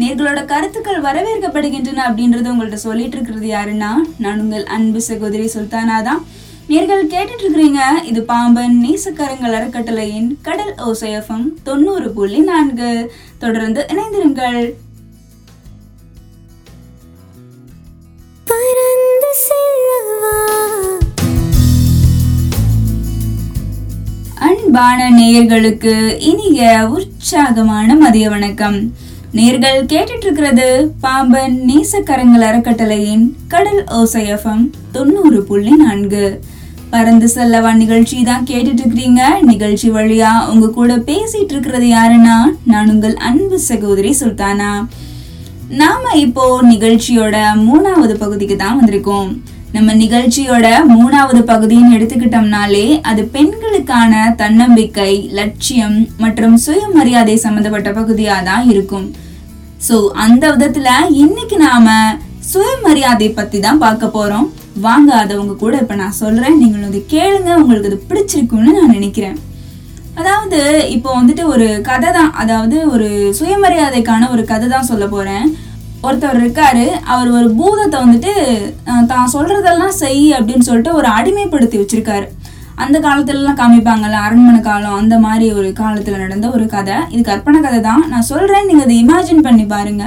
நேர்களோட 0.00 0.40
கருத்துக்கள் 0.52 1.04
வரவேற்கப்படுகின்றன 1.06 2.04
அப்படின்றது 2.08 2.52
உங்கள்கிட்ட 2.52 2.80
சொல்லிட்டு 2.88 3.16
இருக்கிறது 3.16 3.48
யாருன்னா 3.56 3.92
நான் 4.24 4.42
உங்கள் 4.44 4.66
அன்பு 4.78 5.02
சகோதரி 5.10 5.46
சுல்தானா 5.56 5.98
தான். 6.08 6.22
நேர்கள் 6.72 7.04
கேட்டுட்டு 7.12 7.44
இருக்கிறீங்க 7.44 7.82
இது 8.10 8.22
பாம்பன் 8.30 8.74
நேசக்கரங்கள் 8.84 9.54
அறக்கட்டளையின் 9.58 10.28
கடல் 10.48 10.74
ஓசையஃபம் 10.88 11.46
தொண்ணூறு 11.68 12.08
புள்ளி 12.18 12.40
நான்கு. 12.50 12.90
தொடர்ந்து 13.44 13.80
இணைந்திருங்கள். 13.92 14.60
அன்பான 24.68 25.02
நேயர்களுக்கு 25.18 25.92
இனிய 26.30 26.62
உற்சாகமான 26.96 27.94
மதிய 28.02 28.26
வணக்கம். 28.32 28.76
நேர்கள் 29.38 29.78
கேட்டுட்டு 29.92 30.26
இருக்கிறது 30.26 30.66
பாம்பன் 31.04 31.54
நேசக்கரங்கள் 31.68 32.44
அறக்கட்டளையின் 32.48 33.24
கடல் 33.52 33.80
ஓசையஃபம் 34.00 34.62
தொண்ணூறு 34.96 35.40
புள்ளி 35.48 35.74
நான்கு. 35.84 36.24
பறந்து 36.90 37.28
செல்லவா 37.36 37.72
நிகழ்ச்சி 37.82 38.18
தான் 38.30 38.46
கேட்டுட்டு 38.50 38.82
இருக்கிறீங்க 38.82 39.22
நிகழ்ச்சி 39.52 39.90
வழியா 39.90 40.32
உங்க 40.52 40.68
கூட 40.78 40.96
பேசிட்டு 41.10 41.54
இருக்கிறது 41.56 41.88
யாருன்னா 41.96 42.38
நான் 42.72 42.90
உங்கள் 42.94 43.16
அன்பு 43.30 43.58
சகோதரி 43.70 44.12
சுல்தானா. 44.22 44.72
நாம 45.82 46.12
இப்போ 46.26 46.46
நிகழ்ச்சியோட 46.72 47.36
மூணாவது 47.68 48.16
பகுதிக்கு 48.24 48.56
தான் 48.56 48.78
வந்திருக்கோம். 48.80 49.32
நம்ம 49.76 49.94
நிகழ்ச்சியோட 50.02 50.66
மூணாவது 50.92 51.40
பகுதின்னு 51.50 51.96
எடுத்துக்கிட்டோம்னாலே 51.96 52.86
அது 53.10 53.22
பெண்களுக்கான 53.34 54.12
தன்னம்பிக்கை 54.42 55.12
லட்சியம் 55.38 55.98
மற்றும் 56.22 56.54
சுயமரியாதை 56.64 57.34
சம்மந்தப்பட்ட 57.42 57.90
பகுதியாக 57.98 58.46
தான் 58.50 58.64
இருக்கும். 58.72 59.06
ஸோ 59.88 59.96
அந்த 60.24 60.44
விதத்துல 60.54 60.88
இன்னைக்கு 61.24 61.58
நாம 61.66 61.98
சுயமரியாதை 62.52 63.28
பத்தி 63.40 63.60
தான் 63.66 63.82
பார்க்க 63.84 64.16
போறோம். 64.16 64.48
வாங்க 64.86 65.10
அதை 65.22 65.36
உங்க 65.42 65.54
கூட 65.64 65.74
இப்ப 65.82 65.94
நான் 66.02 66.18
சொல்றேன். 66.22 66.58
நீங்களும் 66.62 66.90
அதை 66.90 67.02
கேளுங்க 67.14 67.52
உங்களுக்கு 67.60 67.90
அது 67.92 68.00
பிடிச்சிருக்கும்னு 68.10 68.76
நான் 68.80 68.96
நினைக்கிறேன். 68.98 69.38
அதாவது 70.20 70.60
இப்போ 70.96 71.08
வந்துட்டு 71.20 71.44
ஒரு 71.54 71.66
கதை 71.88 72.10
தான் 72.18 72.30
அதாவது 72.42 72.76
ஒரு 72.94 73.08
சுயமரியாதைக்கான 73.40 74.30
ஒரு 74.34 74.44
கதை 74.52 74.68
தான் 74.74 74.90
சொல்ல 74.92 75.06
போறேன். 75.16 75.46
ஒருத்தவர் 76.06 76.40
இருக்காரு 76.42 76.84
அவர் 77.12 77.30
ஒரு 77.38 77.48
பூதத்தை 77.60 77.98
வந்துட்டு 78.02 78.32
தான் 79.12 79.32
சொல்றதெல்லாம் 79.34 79.96
செய் 80.02 80.24
அப்படின்னு 80.36 80.66
சொல்லிட்டு 80.68 80.92
ஒரு 80.98 81.08
அடிமைப்படுத்தி 81.18 81.76
வச்சிருக்காரு. 81.80 82.26
அந்த 82.84 82.96
காலத்துலலாம் 83.06 83.60
காமிப்பாங்கல்ல 83.60 84.18
அரண்மனை 84.26 84.60
காலம் 84.66 84.98
அந்த 85.02 85.14
மாதிரி 85.24 85.46
ஒரு 85.58 85.68
காலத்துல 85.80 86.18
நடந்த 86.24 86.48
ஒரு 86.56 86.66
கதை. 86.74 86.96
இது 87.12 87.22
கற்பனை 87.30 87.60
கதை 87.60 87.80
தான். 87.88 88.02
நான் 88.12 88.28
சொல்றேன் 88.32 88.68
நீங்க 88.68 88.84
அதை 88.86 88.96
இமேஜின் 89.04 89.46
பண்ணி 89.46 89.64
பாருங்க. 89.74 90.04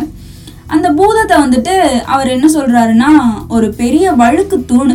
அந்த 0.76 0.88
பூதத்தை 1.00 1.38
வந்துட்டு 1.44 1.74
அவர் 2.14 2.34
என்ன 2.36 2.50
சொல்றாருன்னா 2.58 3.10
ஒரு 3.56 3.70
பெரிய 3.82 4.14
வழுக்கு 4.22 4.60
தூண். 4.72 4.94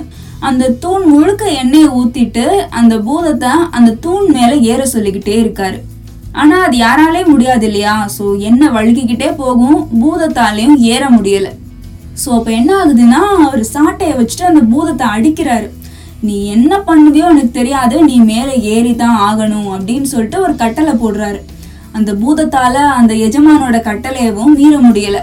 அந்த 0.49 0.71
தூண் 0.85 1.05
முழுக்க 1.13 1.45
எண்ணெயை 1.61 1.91
ஊத்திட்டு 1.99 2.47
அந்த 2.81 2.95
பூதத்தை 3.09 3.53
அந்த 3.79 3.97
தூண் 4.07 4.27
மேல 4.37 4.53
ஏற 4.73 4.83
சொல்லிக்கிட்டே 4.95 5.37
இருக்காரு. 5.45 5.79
ஆனா 6.43 6.57
அது 6.67 6.77
யாராலே 6.87 7.23
முடியாது 7.33 7.65
இல்லையா 7.69 7.95
ஸோ 8.17 8.25
என்ன 8.49 8.71
வழுக்கிக்கிட்டே 8.77 9.29
போகும் 9.43 9.79
பூதத்தாலையும் 10.03 10.77
ஏற 10.95 11.05
முடியல. 11.17 11.49
ஸோ 12.23 12.29
அப்போ 12.39 12.51
என்ன 12.61 12.71
ஆகுதுன்னா 12.81 13.21
அவர் 13.47 13.63
சாட்டையை 13.75 14.15
வச்சுட்டு 14.21 14.51
அந்த 14.51 14.63
பூதத்தை 14.73 15.07
அடிக்கிறாரு. 15.17 15.69
நீ 16.27 16.37
என்ன 16.57 16.73
பண்ணுவியோ 16.89 17.27
எனக்கு 17.35 17.53
தெரியாது 17.61 17.97
நீ 18.09 18.17
மேலே 18.33 18.55
ஏறி 18.75 18.93
தான் 19.03 19.19
ஆகணும் 19.29 19.71
அப்படின்னு 19.77 20.09
சொல்லிட்டு 20.13 20.39
ஒரு 20.47 20.55
கட்டளை 20.63 20.95
போடுறாரு. 21.03 21.41
அந்த 21.97 22.11
பூதத்தால 22.23 22.77
அந்த 23.01 23.13
எஜமானோட 23.27 23.77
கட்டளையவும் 23.89 24.57
மீற 24.61 24.75
முடியல. 24.89 25.19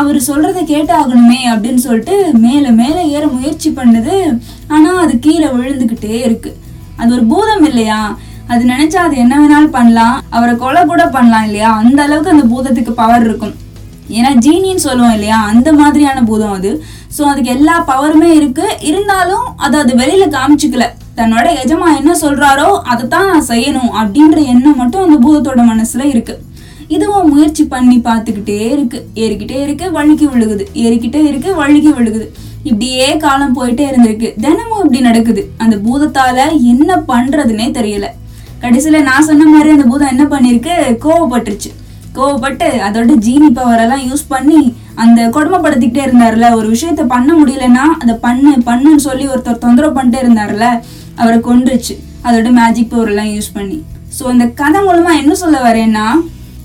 அவர் 0.00 0.18
சொல்றத 0.26 0.58
கேட்டாகணுமே 0.72 1.40
அப்படின்னு 1.52 1.80
சொல்லிட்டு 1.86 2.16
மேலே 2.44 2.70
மேலே 2.82 3.00
ஏற 3.16 3.24
முயற்சி 3.36 3.70
பண்ணுது. 3.78 4.16
ஆனா 4.74 4.90
அது 5.04 5.14
கீழே 5.26 5.48
விழுந்துக்கிட்டே 5.56 6.18
இருக்கு. 6.28 6.50
அது 7.00 7.10
ஒரு 7.16 7.24
பூதம் 7.32 7.66
இல்லையா? 7.70 8.00
அது 8.48 8.62
நினைச்சா 8.64 8.94
அது 8.94 9.16
என்ன 9.16 9.34
வேணாலும் 9.40 9.76
பண்ணலாம். 9.78 10.22
அவரை 10.30 10.56
கொலை 10.56 10.84
கூட 10.84 11.06
பண்ணலாம் 11.06 11.44
இல்லையா? 11.44 11.76
அந்த 11.76 12.02
அளவுக்கு 12.02 12.30
அந்த 12.30 12.54
பூதத்துக்கு 12.54 12.92
பவர் 12.92 13.24
இருக்கும். 13.28 13.54
ஏன்னா 14.08 14.30
ஜீனின்னு 14.34 14.84
சொல்லுவோம் 14.86 15.12
இல்லையா? 15.12 15.36
அந்த 15.44 15.72
மாதிரியான 15.72 16.22
பூதம் 16.22 16.52
அது. 16.52 16.84
ஸோ 17.18 17.22
அதுக்கு 17.22 17.50
எல்லா 17.50 17.84
பவருமே 17.90 18.30
இருக்கு. 18.34 18.76
இருந்தாலும் 18.80 19.46
அது 19.56 19.78
அது 19.78 19.94
வெளியில 19.96 20.26
காமிச்சுக்கல. 20.26 20.86
தன்னோட 21.16 21.46
எஜமா 21.62 21.96
என்ன 21.96 22.12
சொல்றாரோ 22.20 22.80
அதை 22.92 23.08
தான் 23.08 23.26
நான் 23.26 23.48
செய்யணும் 23.48 23.90
அப்படின்ற 24.00 24.38
எண்ணம் 24.52 24.76
மட்டும் 24.76 25.04
அந்த 25.06 25.16
பூதத்தோட 25.26 25.62
மனசுல 25.72 26.04
இருக்கு. 26.04 26.34
இதுவும் 26.88 27.28
முயற்சி 27.28 27.64
பண்ணி 27.66 27.98
பார்த்துக்கிட்டே 27.98 28.70
இருக்கு. 28.70 29.08
ஏறிக்கிட்டே 29.14 29.62
இருக்கு 29.62 29.90
வழுக்கி 29.90 30.26
விழுகுது. 30.26 30.64
ஏறிக்கிட்டே 30.72 31.24
இருக்கு 31.24 31.54
வழுக்கி 31.54 31.92
விழுகுது. 31.92 32.26
இப்படியே 32.64 33.16
காலம் 33.16 33.54
போயிட்டே 33.58 33.84
இருந்திருக்கு. 33.90 34.34
தினமும் 34.40 34.82
இப்படி 34.84 35.00
நடக்குது. 35.00 35.52
அந்த 35.58 35.76
பூதத்தால 35.76 36.58
என்ன 36.72 36.96
பண்றதுன்னே 37.08 37.70
தெரியல. 37.78 38.08
கடைசியில 38.62 38.98
நான் 39.10 39.26
சொன்ன 39.28 39.46
மாதிரி 39.52 39.70
அந்த 39.76 39.86
பூதம் 39.92 40.12
என்ன 40.14 40.24
பண்ணிருக்கு 40.32 40.74
கோவப்பட்டுருச்சு. 41.04 41.70
கோவப்பட்டு 42.16 42.66
அதோட 42.86 43.12
ஜீனி 43.26 43.48
பவர் 43.58 43.82
எல்லாம் 43.84 44.02
யூஸ் 44.08 44.24
பண்ணி 44.32 44.60
அந்த 45.02 45.20
கொடுமைப்படுத்திக்கிட்டே 45.36 46.02
இருந்தார்ல 46.06 46.46
ஒரு 46.58 46.66
விஷயத்த 46.74 47.04
பண்ண 47.14 47.30
முடியலன்னா 47.38 47.84
அதை 48.02 48.14
பண்ணு 48.26 48.50
பண்ணுன்னு 48.68 49.02
சொல்லி 49.06 49.24
ஒருத்தர் 49.32 49.62
தொந்தரவு 49.64 49.96
பண்ணிட்டே 49.98 50.20
இருந்தார்ல 50.24 50.66
அவரை 51.20 51.38
கொன்றுச்சு. 51.48 51.94
அதோட 52.26 52.50
மேஜிக் 52.58 52.92
பவர் 52.92 53.10
எல்லாம் 53.12 53.32
யூஸ் 53.36 53.50
பண்ணி. 53.56 53.78
ஸோ 54.16 54.22
இந்த 54.34 54.46
கதை 54.60 54.80
மூலமா 54.88 55.12
என்ன 55.22 55.34
சொல்ல 55.42 55.58
வரேன்னா 55.68 56.06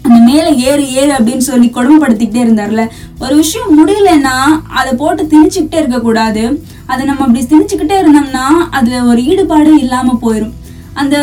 அந்த 0.06 0.18
மேலே 0.30 0.50
ஏறு 0.70 0.84
ஏறு 1.00 1.12
அப்படின்னு 1.18 1.46
சொல்லி 1.50 1.68
கொடுமைப்படுத்திக்கிட்டே 1.77 2.44
இருந்தார்ல 2.46 2.84
ஒரு 3.24 3.34
விஷயம் 3.42 3.72
முடியலன்னா 3.80 4.36
அதை 4.80 4.92
போட்டு 5.01 5.24
திணிச்சுக்கிட்டே 5.32 5.80
இருக்கக்கூடாது. 5.82 6.44
அதை 6.92 7.01
நம்ம 7.10 7.24
அப்படி 7.25 7.42
திணிச்சுக்கிட்டே 7.54 7.98
இருந்தோம்னா 8.04 8.46
அதுல 8.77 9.01
ஒரு 9.12 9.22
ஈடுபாடு 9.32 9.72
இல்லாம 9.84 10.18
போயிடும் 10.25 10.56
அந்த 11.01 11.16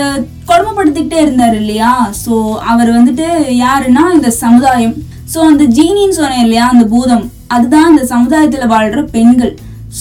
கொடுமைப்படுத்திக்கிட்டே 0.49 1.19
இருந்தார் 1.25 1.57
இல்லையா? 1.61 1.93
ஸோ 2.23 2.35
அவர் 2.73 2.91
வந்துட்டு 2.99 3.27
யாருன்னா 3.65 4.05
இந்த 4.17 4.31
சமுதாயம். 4.45 4.97
ஸோ 5.33 5.39
அந்த 5.51 5.65
ஜீனின்னு 5.77 6.19
சொன்னேன் 6.21 6.45
இல்லையா 6.47 6.65
அந்த 6.73 6.85
பூதம். 6.95 7.25
அதுதான் 7.55 7.91
அந்த 7.91 8.03
சமுதாயத்தில் 8.15 8.73
வாழ்கிற 8.75 9.03
பெண்கள். 9.17 9.53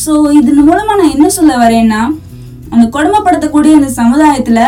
ஸோ 0.01 0.13
இதன் 0.39 0.65
மூலமாக 0.69 0.99
நான் 1.01 1.13
என்ன 1.15 1.27
சொல்ல 1.37 1.53
வரேன்னா 1.63 2.01
அந்த 2.73 2.85
கொடுமைப்படுத்தக்கூடிய 2.95 3.73
அந்த 3.79 3.89
சமுதாயத்தில் 4.01 4.65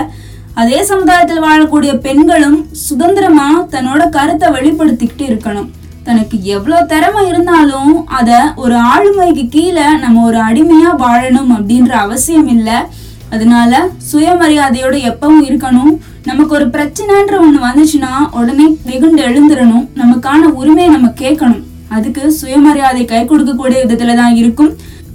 அதே 0.62 0.79
சமுதாயத்தில் 0.89 1.45
வாழக்கூடிய 1.47 1.91
பெண்களும் 2.05 2.59
சுதந்திரமாக 2.88 3.63
தன்னோட 3.74 4.03
கருத்தை 4.17 4.47
வெளிப்படுத்திக்கிட்டு 4.57 5.25
இருக்கணும். 5.31 5.71
தனக்கு 6.07 6.35
எவ்வளோ 6.55 6.79
திறமை 6.91 7.21
இருந்தாலும் 7.31 7.93
அதை 8.19 8.39
ஒரு 8.63 8.75
ஆளுமைக்கு 8.91 9.43
கீழே 9.55 9.88
நம்ம 10.03 10.24
ஒரு 10.29 10.39
அடிமையாக 10.50 11.00
வாழணும் 11.05 11.51
அப்படின்ற 11.57 11.93
அவசியம் 12.05 12.50
இல்லை. 12.55 12.77
அதனால 13.34 13.82
சுயமரியாதையோட 14.12 14.96
எப்பவும் 15.12 15.46
இருக்கணும். 15.50 15.94
நமக்கு 16.29 16.53
ஒரு 16.58 16.67
பிரச்சனைன்ற 16.75 17.36
ஒண்ணு 17.46 17.60
வந்துச்சுன்னா 17.67 18.12
உடனே 18.39 18.65
வெகுண்டு 18.89 19.22
எழுந்துடணும் 19.29 19.86
நமக்கான 20.01 20.51
உரிமையை 20.60 20.89
நம்ம 20.96 21.12
கேட்கணும். 21.24 21.63
அதுக்கு 21.96 22.24
சுயமரியாதை 22.41 23.03
கை 23.13 23.22
கொடுக்கக்கூடிய 23.32 23.79
விதத்துல 23.84 24.15
தான் 24.22 24.36
இருக்கும். 24.41 24.72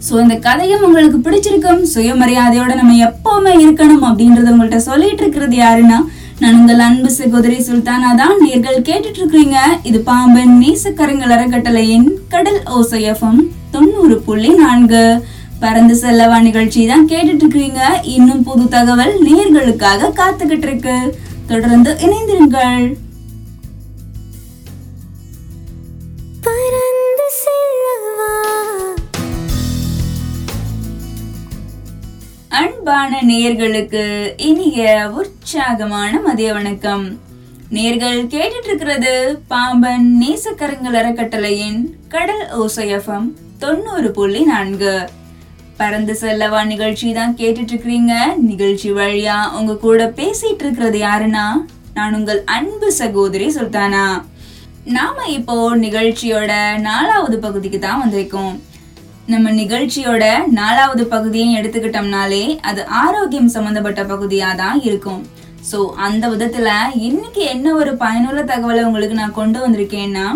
ஸோ 0.06 0.12
இந்த 0.24 0.36
கதையும் 0.46 0.84
உங்களுக்கு 0.86 1.18
பிடிச்சிருக்கும். 1.24 1.80
சுயமரியாதையோட 1.94 2.72
நம்ம 2.80 2.94
எப்பவுமே 3.08 3.52
இருக்கணும் 3.64 4.04
அப்படின்றத 4.10 4.52
உங்கள்கிட்ட 4.52 4.80
சொல்லிட்டு 4.90 5.22
இருக்கிறது 5.24 5.56
யாருன்னா 5.64 5.98
நான் 6.42 6.58
உங்கள் 6.60 6.84
அன்பு 6.84 7.10
சகோதரி 7.16 7.56
சுல்தானா 7.66 8.10
தான். 8.20 8.36
நீங்கள் 8.44 8.84
கேட்டுட்டு 8.86 9.18
இருக்கிறீங்க 9.20 9.58
இது 9.88 9.98
பாம்பன் 10.06 10.54
நேசக்கரங்கள் 10.62 11.34
அறக்கட்டளையின் 11.36 12.06
கடல் 12.34 12.62
ஓசையஃபம் 12.78 13.42
தொண்ணூறு 13.74 14.16
புள்ளி 14.28 14.52
நான்கு. 14.62 15.04
பறந்து 15.62 15.94
செல்லவா 16.02 16.36
நிகழ்ச்சி 16.46 16.86
தான் 16.86 17.08
கேட்டுட்டு 17.08 17.42
இருக்கிறீங்க 17.44 17.80
இன்னும் 18.14 18.42
புது 18.42 18.64
தகவல் 18.74 19.14
நேர்களுக்காக 19.26 20.10
காத்துக்கிட்டு 20.20 20.66
இருக்கு 20.68 20.96
தொடர்ந்து 21.46 21.90
இணைந்திருங்கள். 22.06 22.84
அன்பான 32.60 33.20
நேர்களுக்கு 33.28 34.04
இனிய 34.48 35.10
உற்சாகமான 35.18 36.12
மதிய 36.20 36.52
வணக்கம். 36.52 37.04
நேர்கள் 37.76 38.18
கேட்டுட்டு 38.34 38.68
இருக்கிறது 38.70 39.14
பாம்பன் 39.48 40.08
நேசக்கரங்கள் 40.22 40.98
அறக்கட்டளையின் 41.00 41.80
கடல் 42.08 42.44
ஓசையஃபம் 42.60 43.28
தொண்ணூறு 43.58 44.10
புள்ளி 44.10 44.42
நான்கு. 44.52 44.94
பறந்து 45.80 46.14
செல்லவா 46.22 46.60
நிகழ்ச்சி 46.70 47.08
தான் 47.18 47.36
கேட்டுட்டு 47.40 47.72
இருக்கிறீங்க 47.72 48.14
நிகழ்ச்சி 48.50 48.88
வழியா 48.98 49.36
உங்க 49.58 49.76
கூட 49.84 50.00
பேசிட்டு 50.18 50.64
இருக்கிறது 50.64 50.98
யாருன்னா? 51.08 51.44
நான் 51.96 52.16
உங்கள் 52.18 52.40
அன்பு 52.56 52.88
சகோதரி 52.98 53.46
சுல்தானா. 53.56 54.04
நாம 54.96 55.26
இப்போ 55.38 55.56
நிகழ்ச்சியோட 55.86 56.52
நாலாவது 56.88 57.36
பகுதிக்கு 57.46 57.78
தான் 57.78 58.02
வந்திருக்கோம். 58.02 58.54
நம்ம 59.32 59.50
நிகழ்ச்சியோட 59.62 60.24
நாலாவது 60.60 61.02
பகுதியை 61.14 61.48
எடுத்துக்கிட்டோம்னாலே 61.58 62.44
அது 62.68 62.80
ஆரோக்கியம் 63.02 63.52
சம்பந்தப்பட்ட 63.56 64.02
பகுதியா 64.12 64.48
தான் 64.62 64.78
இருக்கும். 64.88 65.20
ஸோ 65.70 65.78
அந்த 66.06 66.24
விதத்துல 66.34 66.68
இன்னைக்கு 67.08 67.42
என்ன 67.54 67.74
ஒரு 67.80 67.92
பயனுள்ள 68.02 68.42
தகவலை 68.52 68.82
உங்களுக்கு 68.88 69.20
நான் 69.20 69.38
கொண்டு 69.40 69.58
வந்திருக்கேன்னா 69.64 70.26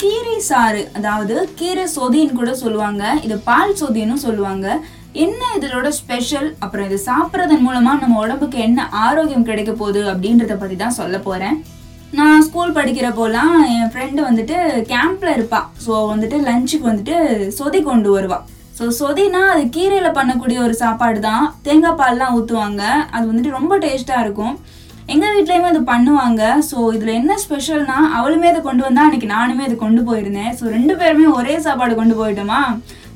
கீரை 0.00 0.36
சாறு 0.48 0.82
அதாவது 0.98 1.34
கீரை 1.58 1.84
சொதின்னு 1.94 2.36
கூட 2.38 2.50
சொல்லுவாங்க. 2.60 3.02
இது 3.26 3.36
பால் 3.48 3.72
சொதின்னு 3.80 4.16
சொல்லுவாங்க. 4.24 4.66
என்ன 5.24 5.40
இதோட 5.56 5.88
ஸ்பெஷல் 5.98 6.46
அப்புறம் 6.64 6.86
இது 6.88 6.98
சாப்பிட்றதன் 7.08 7.64
மூலமா 7.66 7.92
நம்ம 8.02 8.20
உடம்புக்கு 8.24 8.58
என்ன 8.68 8.86
ஆரோக்கியம் 9.04 9.46
கிடைக்க 9.48 9.72
போகுது 9.80 10.02
அப்படின்றத 10.12 10.56
பத்தி 10.62 10.76
தான் 10.84 10.96
சொல்ல 11.00 11.18
போறேன். 11.26 11.58
நான் 12.18 12.44
ஸ்கூல் 12.46 12.76
படிக்கிறப்போலாம் 12.78 13.54
என் 13.74 13.92
ஃப்ரெண்டு 13.92 14.20
வந்துட்டு 14.28 14.56
கேம்ப்ல 14.92 15.30
இருப்பா. 15.36 15.60
ஸோ 15.84 15.92
வந்துட்டு 16.12 16.38
லஞ்சுக்கு 16.48 16.90
வந்துட்டு 16.90 17.16
சொதி 17.58 17.80
கொண்டு 17.90 18.10
வருவா. 18.16 18.38
ஸோ 18.78 18.86
சொதினா 19.00 19.42
அது 19.54 19.64
கீரையில் 19.76 20.16
பண்ணக்கூடிய 20.18 20.58
ஒரு 20.66 20.76
சாப்பாடு 20.84 21.20
தான் 21.30 21.46
தேங்காய் 21.66 21.98
பால்லாம் 22.02 22.34
ஊற்றுவாங்க 22.38 22.82
அது 23.14 23.24
வந்துட்டு 23.30 23.56
ரொம்ப 23.58 23.74
டேஸ்ட்டாக 23.86 24.24
இருக்கும். 24.26 24.54
எங்கள் 25.12 25.32
வீட்லேயுமே 25.34 25.68
அது 25.72 25.80
பண்ணுவாங்க. 25.92 26.42
ஸோ 26.70 26.76
இதில் 26.96 27.16
என்ன 27.20 27.32
ஸ்பெஷல்னா 27.44 27.96
அவளுமே 28.18 28.48
அதை 28.50 28.60
கொண்டு 28.66 28.82
வந்தா 28.86 29.04
அன்னைக்கு 29.06 29.28
நானுமே 29.36 29.62
அதை 29.68 29.76
கொண்டு 29.84 30.02
போயிருந்தேன். 30.08 30.52
ஸோ 30.58 30.64
ரெண்டு 30.74 30.94
பேருமே 31.00 31.26
ஒரே 31.38 31.54
சாப்பாடு 31.66 31.94
கொண்டு 32.00 32.14
போயிட்டோமா? 32.20 32.60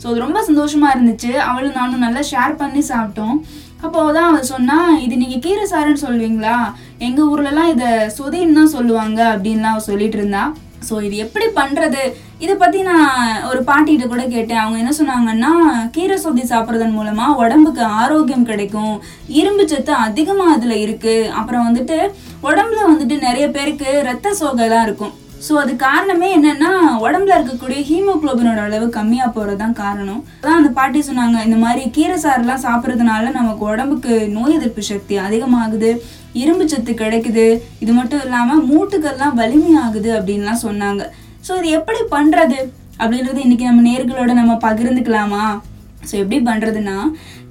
ஸோ 0.01 0.07
அது 0.11 0.25
ரொம்ப 0.25 0.41
சந்தோஷமா 0.49 0.89
இருந்துச்சு. 0.95 1.31
அவளும் 1.51 1.79
நானும் 1.81 2.05
நல்லா 2.07 2.23
ஷேர் 2.33 2.55
பண்ணி 2.63 2.83
சாப்பிட்டோம். 2.91 3.37
அப்போ 3.85 4.01
தான் 4.17 4.29
அவள் 4.31 4.51
சொன்னால் 4.53 4.99
இது 5.05 5.15
நீங்கள் 5.23 5.43
கீரை 5.47 5.65
சாறுன்னு 5.73 6.05
சொல்லுவீங்களா? 6.07 6.57
எங்கள் 7.07 7.29
ஊர்லலாம் 7.33 7.73
இதை 7.75 7.91
சொதின்னு 8.19 8.59
தான் 8.61 8.75
சொல்லுவாங்க. 8.77 9.21
அப்படின்லாம் 9.35 9.75
அவள் 9.75 9.89
சொல்லிட்டு 9.91 10.19
இருந்தா. 10.21 10.45
ஸோ 10.89 10.95
இது 11.07 11.17
எப்படி 11.27 11.47
பண்ணுறது 11.61 12.03
இதை 12.43 12.55
பற்றி 12.61 12.79
நான் 12.91 13.43
ஒரு 13.49 13.61
பாட்டிகிட்ட 13.69 14.07
கூட 14.13 14.23
கேட்டேன். 14.35 14.61
அவங்க 14.63 14.79
என்ன 14.83 14.93
சொன்னாங்கன்னா 15.01 15.53
கீரை 15.97 16.17
சொதி 16.23 16.45
சாப்பிட்றதன் 16.53 16.97
மூலமாக 16.99 17.39
உடம்புக்கு 17.43 17.83
ஆரோக்கியம் 18.03 18.49
கிடைக்கும். 18.51 18.95
இரும்பு 19.41 19.67
சத்து 19.73 19.93
அதிகமாக 20.07 20.55
அதில் 20.57 20.83
இருக்குது 20.85 21.29
அப்புறம் 21.41 21.67
வந்துட்டு 21.69 21.99
உடம்புல 22.49 22.81
வந்துட்டு 22.93 23.19
நிறைய 23.27 23.47
பேருக்கு 23.57 23.91
ரத்த 24.09 24.35
சோகைலாம் 24.41 24.87
இருக்கும். 24.89 25.15
ஸோ 25.47 25.55
அது 25.63 25.73
காரணமே 25.87 26.29
என்னன்னா 26.37 26.71
உடம்புல 27.07 27.37
இருக்கக்கூடிய 27.39 27.81
ஹீமோகுளோபினோட 27.89 28.61
அளவு 28.67 28.87
கம்மியாக 28.99 29.35
போகிறது 29.35 29.61
தான் 29.63 29.79
காரணம். 29.83 30.21
அதான் 30.41 30.61
அந்த 30.61 30.71
பாட்டி 30.79 31.01
சொன்னாங்க 31.09 31.39
இந்த 31.49 31.59
மாதிரி 31.65 31.83
கீரை 31.97 32.17
சாறுலாம் 32.25 32.65
சாப்பிட்றதுனால 32.67 33.33
நமக்கு 33.41 33.65
உடம்புக்கு 33.73 34.15
நோய் 34.37 34.57
எதிர்ப்பு 34.59 34.85
சக்தி 34.93 35.17
அதிகமாகுது 35.27 35.91
இரும்பு 36.43 36.65
சத்து 36.73 36.93
கிடைக்குது. 37.03 37.47
இது 37.85 37.93
மட்டும் 37.99 38.25
இல்லாமல் 38.27 38.65
மூட்டுக்கள்லாம் 38.71 39.37
வலிமையாகுது 39.43 40.11
அப்படின்லாம் 40.19 40.65
சொன்னாங்க. 40.67 41.05
ஸோ 41.47 41.53
இது 41.61 41.71
எப்படி 41.79 42.03
பண்றது? 42.15 42.59
அப்படின்றது 43.01 43.41
இன்னைக்கு 43.45 43.65
நம்ம 43.69 43.83
நேர்களோட 43.89 44.33
நம்ம 44.39 44.53
பகிர்ந்துக்கலாமா? 44.67 45.43
ஸோ 46.09 46.15
எப்படி 46.21 46.39
பண்றதுன்னா 46.47 46.95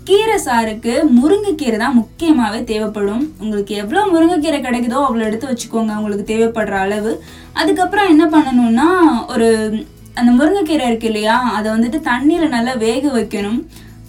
கீரை 0.08 0.38
சாருக்கு 0.46 0.94
முருங்கைக்கீரை 1.18 1.78
தான் 1.84 1.98
முக்கியமாகவே 2.00 2.60
தேவைப்படும். 2.72 3.22
உங்களுக்கு 3.44 3.74
எவ்வளோ 3.82 4.02
முருங்கைக்கீரை 4.14 4.60
கிடைக்குதோ 4.66 5.00
அவ்வளோ 5.08 5.28
எடுத்து 5.30 5.52
வச்சுக்கோங்க 5.52 5.94
உங்களுக்கு 6.00 6.26
தேவைப்படுற 6.32 6.78
அளவு. 6.86 7.14
அதுக்கப்புறம் 7.62 8.12
என்ன 8.14 8.26
பண்ணணும்னா 8.34 8.88
ஒரு 9.36 9.48
அந்த 10.20 10.30
முருங்கைக்கீரை 10.40 10.88
இருக்கு 10.90 11.10
இல்லையா 11.12 11.38
அதை 11.60 11.68
வந்துட்டு 11.76 12.02
தண்ணியில் 12.10 12.54
நல்லா 12.58 12.76
வேக 12.88 13.06
வைக்கணும். 13.20 13.62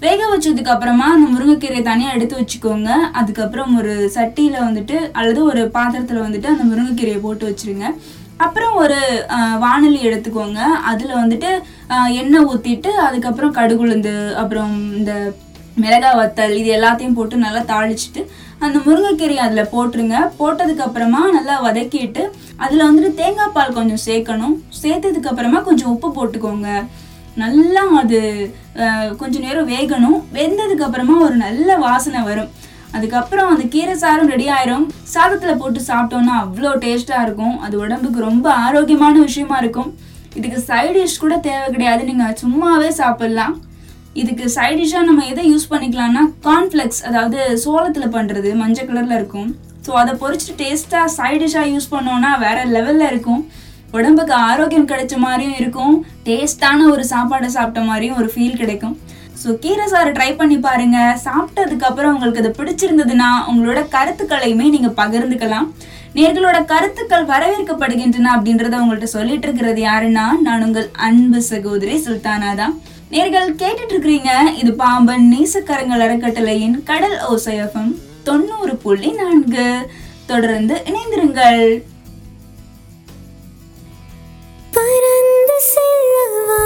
வேக 0.06 0.20
வச்சதுக்கு 0.32 0.74
அப்புறமா 0.74 1.06
அந்த 1.14 1.26
முருங்கைக்கீரையை 1.34 1.84
தனியாக 1.92 2.16
எடுத்து 2.16 2.40
வச்சுக்கோங்க. 2.40 2.90
அதுக்கப்புறம் 3.20 3.72
ஒரு 3.80 3.94
சட்டியில் 4.16 4.66
வந்துட்டு 4.68 4.96
அல்லது 5.20 5.40
ஒரு 5.52 5.62
பாத்திரத்தில் 5.78 6.26
வந்துட்டு 6.26 6.50
அந்த 6.56 6.64
முருங்கைக்கீரையை 6.72 7.20
போட்டு 7.26 7.46
வச்சிருங்க. 7.50 7.86
அப்புறம் 8.42 8.74
ஒரு 8.82 8.98
வானொலி 9.64 9.98
எடுத்துக்கோங்க. 10.08 10.60
அதில் 10.90 11.18
வந்துட்டு 11.20 11.50
எண்ணெய் 12.20 12.46
ஊற்றிட்டு 12.50 12.90
அதுக்கப்புறம் 13.06 13.56
கடுகுளுந்து 13.58 14.14
அப்புறம் 14.42 14.74
இந்த 14.98 15.12
மிளகா 15.82 16.10
வத்தல் 16.18 16.56
இது 16.58 16.68
எல்லாத்தையும் 16.78 17.16
போட்டு 17.18 17.36
நல்லா 17.44 17.62
தாளிச்சிட்டு 17.70 18.22
அந்த 18.64 18.76
முருங்கைக்கீரை 18.84 19.36
அதில் 19.44 19.70
போட்டுருங்க. 19.72 20.18
போட்டதுக்கு 20.40 20.84
அப்புறமா 20.86 21.20
நல்லா 21.36 21.54
வதக்கிட்டு 21.66 22.22
அதில் 22.64 22.86
வந்துட்டு 22.88 23.18
தேங்காய் 23.20 23.54
பால் 23.56 23.76
கொஞ்சம் 23.78 24.04
சேர்க்கணும். 24.08 24.54
சேர்த்ததுக்கு 24.82 25.30
அப்புறமா 25.32 25.60
கொஞ்சம் 25.68 25.92
உப்பு 25.94 26.10
போட்டுக்கோங்க. 26.18 26.68
நல்லா 27.42 27.82
அது 28.02 28.20
கொஞ்சம் 29.20 29.44
நேரம் 29.46 29.70
வேகணும். 29.74 30.18
வெந்ததுக்கு 30.36 30.86
அப்புறமா 30.86 31.16
ஒரு 31.26 31.36
நல்ல 31.46 31.76
வாசனை 31.86 32.22
வரும். 32.30 32.52
அதுக்கப்புறம் 32.96 33.50
அந்த 33.52 33.64
கீரை 33.74 33.94
சாரும் 34.04 34.32
ரெடி 34.34 34.46
ஆயிரும். 34.56 34.86
சாதத்தில் 35.12 35.60
போட்டு 35.60 35.80
சாப்பிட்டோம்னா 35.90 36.34
அவ்வளோ 36.44 36.72
டேஸ்ட்டாக 36.84 37.26
இருக்கும். 37.26 37.56
அது 37.66 37.74
உடம்புக்கு 37.84 38.20
ரொம்ப 38.30 38.46
ஆரோக்கியமான 38.66 39.14
விஷயமா 39.28 39.58
இருக்கும். 39.62 39.90
இதுக்கு 40.38 40.60
சைட் 40.68 40.96
டிஷ் 40.98 41.22
கூட 41.24 41.34
தேவை 41.46 41.66
கிடையாது. 41.74 42.02
நீங்கள் 42.10 42.38
சும்மாவே 42.42 42.90
சாப்பிட்லாம். 43.02 43.54
இதுக்கு 44.22 44.44
சைட் 44.56 44.78
டிஷ்ஷாக 44.80 45.08
நம்ம 45.08 45.22
எதை 45.32 45.44
யூஸ் 45.52 45.70
பண்ணிக்கலாம்னா 45.72 46.22
கார்ன்ஃப்ளெக்ஸ் 46.46 47.00
அதாவது 47.08 47.38
சோளத்தில் 47.64 48.14
பண்ணுறது 48.16 48.50
மஞ்சள் 48.62 48.88
கலரில் 48.90 49.16
இருக்கும். 49.18 49.48
ஸோ 49.86 49.92
அதை 50.02 50.12
பொரிச்சிட்டு 50.22 50.58
டேஸ்ட்டாக 50.62 51.08
சைட் 51.16 51.42
டிஷ்ஷாக 51.42 51.70
யூஸ் 51.72 51.92
பண்ணோன்னா 51.94 52.30
வேறு 52.44 52.62
லெவலில் 52.76 53.08
இருக்கும். 53.12 53.42
உடம்புக்கு 53.96 54.34
ஆரோக்கியம் 54.50 54.88
கிடைச்ச 54.92 55.14
மாதிரியும் 55.24 55.58
இருக்கும். 55.62 55.96
டேஸ்டான 56.28 56.86
ஒரு 56.92 57.02
சாப்பாடை 57.10 57.50
சாப்பிட்ட 57.56 57.82
மாதிரியும் 57.90 58.20
ஒரு 58.20 58.30
ஃபீல் 58.34 58.60
கிடைக்கும். 58.62 58.94
ஸோ 59.44 59.50
கீரை 59.64 59.86
சாறு 59.92 60.10
ட்ரை 60.18 60.28
பண்ணி 60.36 60.56
பாருங்க. 60.66 60.98
சாப்பிட்டதுக்கப்புறம் 61.24 62.12
உங்களுக்கு 62.14 62.42
அது 62.42 62.50
பிடிச்சிருந்ததுன்னா 62.58 63.30
உங்களோட 63.50 63.80
கருத்துக்களையுமே 63.96 64.66
நீங்கள் 64.74 64.96
பகிர்ந்துக்கலாம். 65.00 65.66
நேர்களோட 66.18 66.58
கருத்துக்கள் 66.72 67.30
வரவேற்கப்படுகின்றன 67.32 68.32
அப்படின்றத 68.36 68.80
உங்கள்ட்ட 68.82 69.08
சொல்லிட்டு 69.14 69.46
இருக்கிறது 69.48 69.80
யாருன்னா 69.90 70.26
நான் 70.46 70.64
உங்கள் 70.66 70.88
அன்பு 71.08 71.40
சகோதரி 71.50 71.96
சுல்தானா 72.06 72.50
தான். 72.60 72.74
நேர்கள் 73.14 73.50
கேட்டுட்டு 73.62 73.92
இருக்கிறீங்க 73.94 74.30
இது 74.60 74.70
பாம்பன் 74.82 75.26
நேசக்கரங்கள் 75.32 76.04
அறக்கட்டளையின் 76.06 76.76
கடல் 76.90 77.18
ஓசையஃபம் 77.32 77.92
தொண்ணூறு 78.28 78.76
புள்ளி 78.84 79.10
நான்கு. 79.20 79.68
தொடர்ந்து 80.30 80.74
இணைந்திருங்கள். 80.90 81.66
பறந்து 84.78 85.58
செல்லவா 85.72 86.62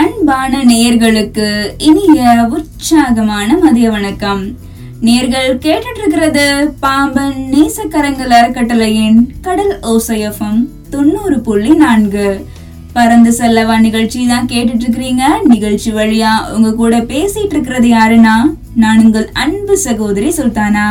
அன்பான 0.00 0.58
நேர்களுக்கு 0.64 1.46
இனிய 1.88 2.20
உற்சாகமான 2.56 3.56
மதிய 3.56 3.90
வணக்கம். 3.90 4.42
நேர்கள் 5.06 5.48
கேட்டுட்டு 5.64 6.00
இருக்கிறது 6.02 6.44
பாம்பன் 6.84 7.36
நேசக்கரங்கள் 7.54 8.32
அறக்கட்டளையின் 8.38 9.18
கடல் 9.46 9.74
ஓசையஃபம் 9.92 10.60
தொண்ணூறு 10.94 11.36
புள்ளி 11.40 11.74
நான்கு. 11.74 12.26
பறந்து 12.96 13.32
செல்லவா 13.40 13.76
நிகழ்ச்சி 13.80 14.26
தான் 14.26 14.50
கேட்டுட்டு 14.54 14.84
இருக்கிறீங்க 14.86 15.26
நிகழ்ச்சி 15.52 15.92
வழியா 15.92 16.32
உங்க 16.54 16.72
கூட 16.72 16.96
பேசிட்டு 17.12 17.54
இருக்கிறது 17.56 17.88
யாருன்னா 17.88 18.36
நான் 18.74 19.04
உங்கள் 19.04 19.30
அன்பு 19.44 19.76
சகோதரி 19.86 20.32
சுல்தானா. 20.40 20.88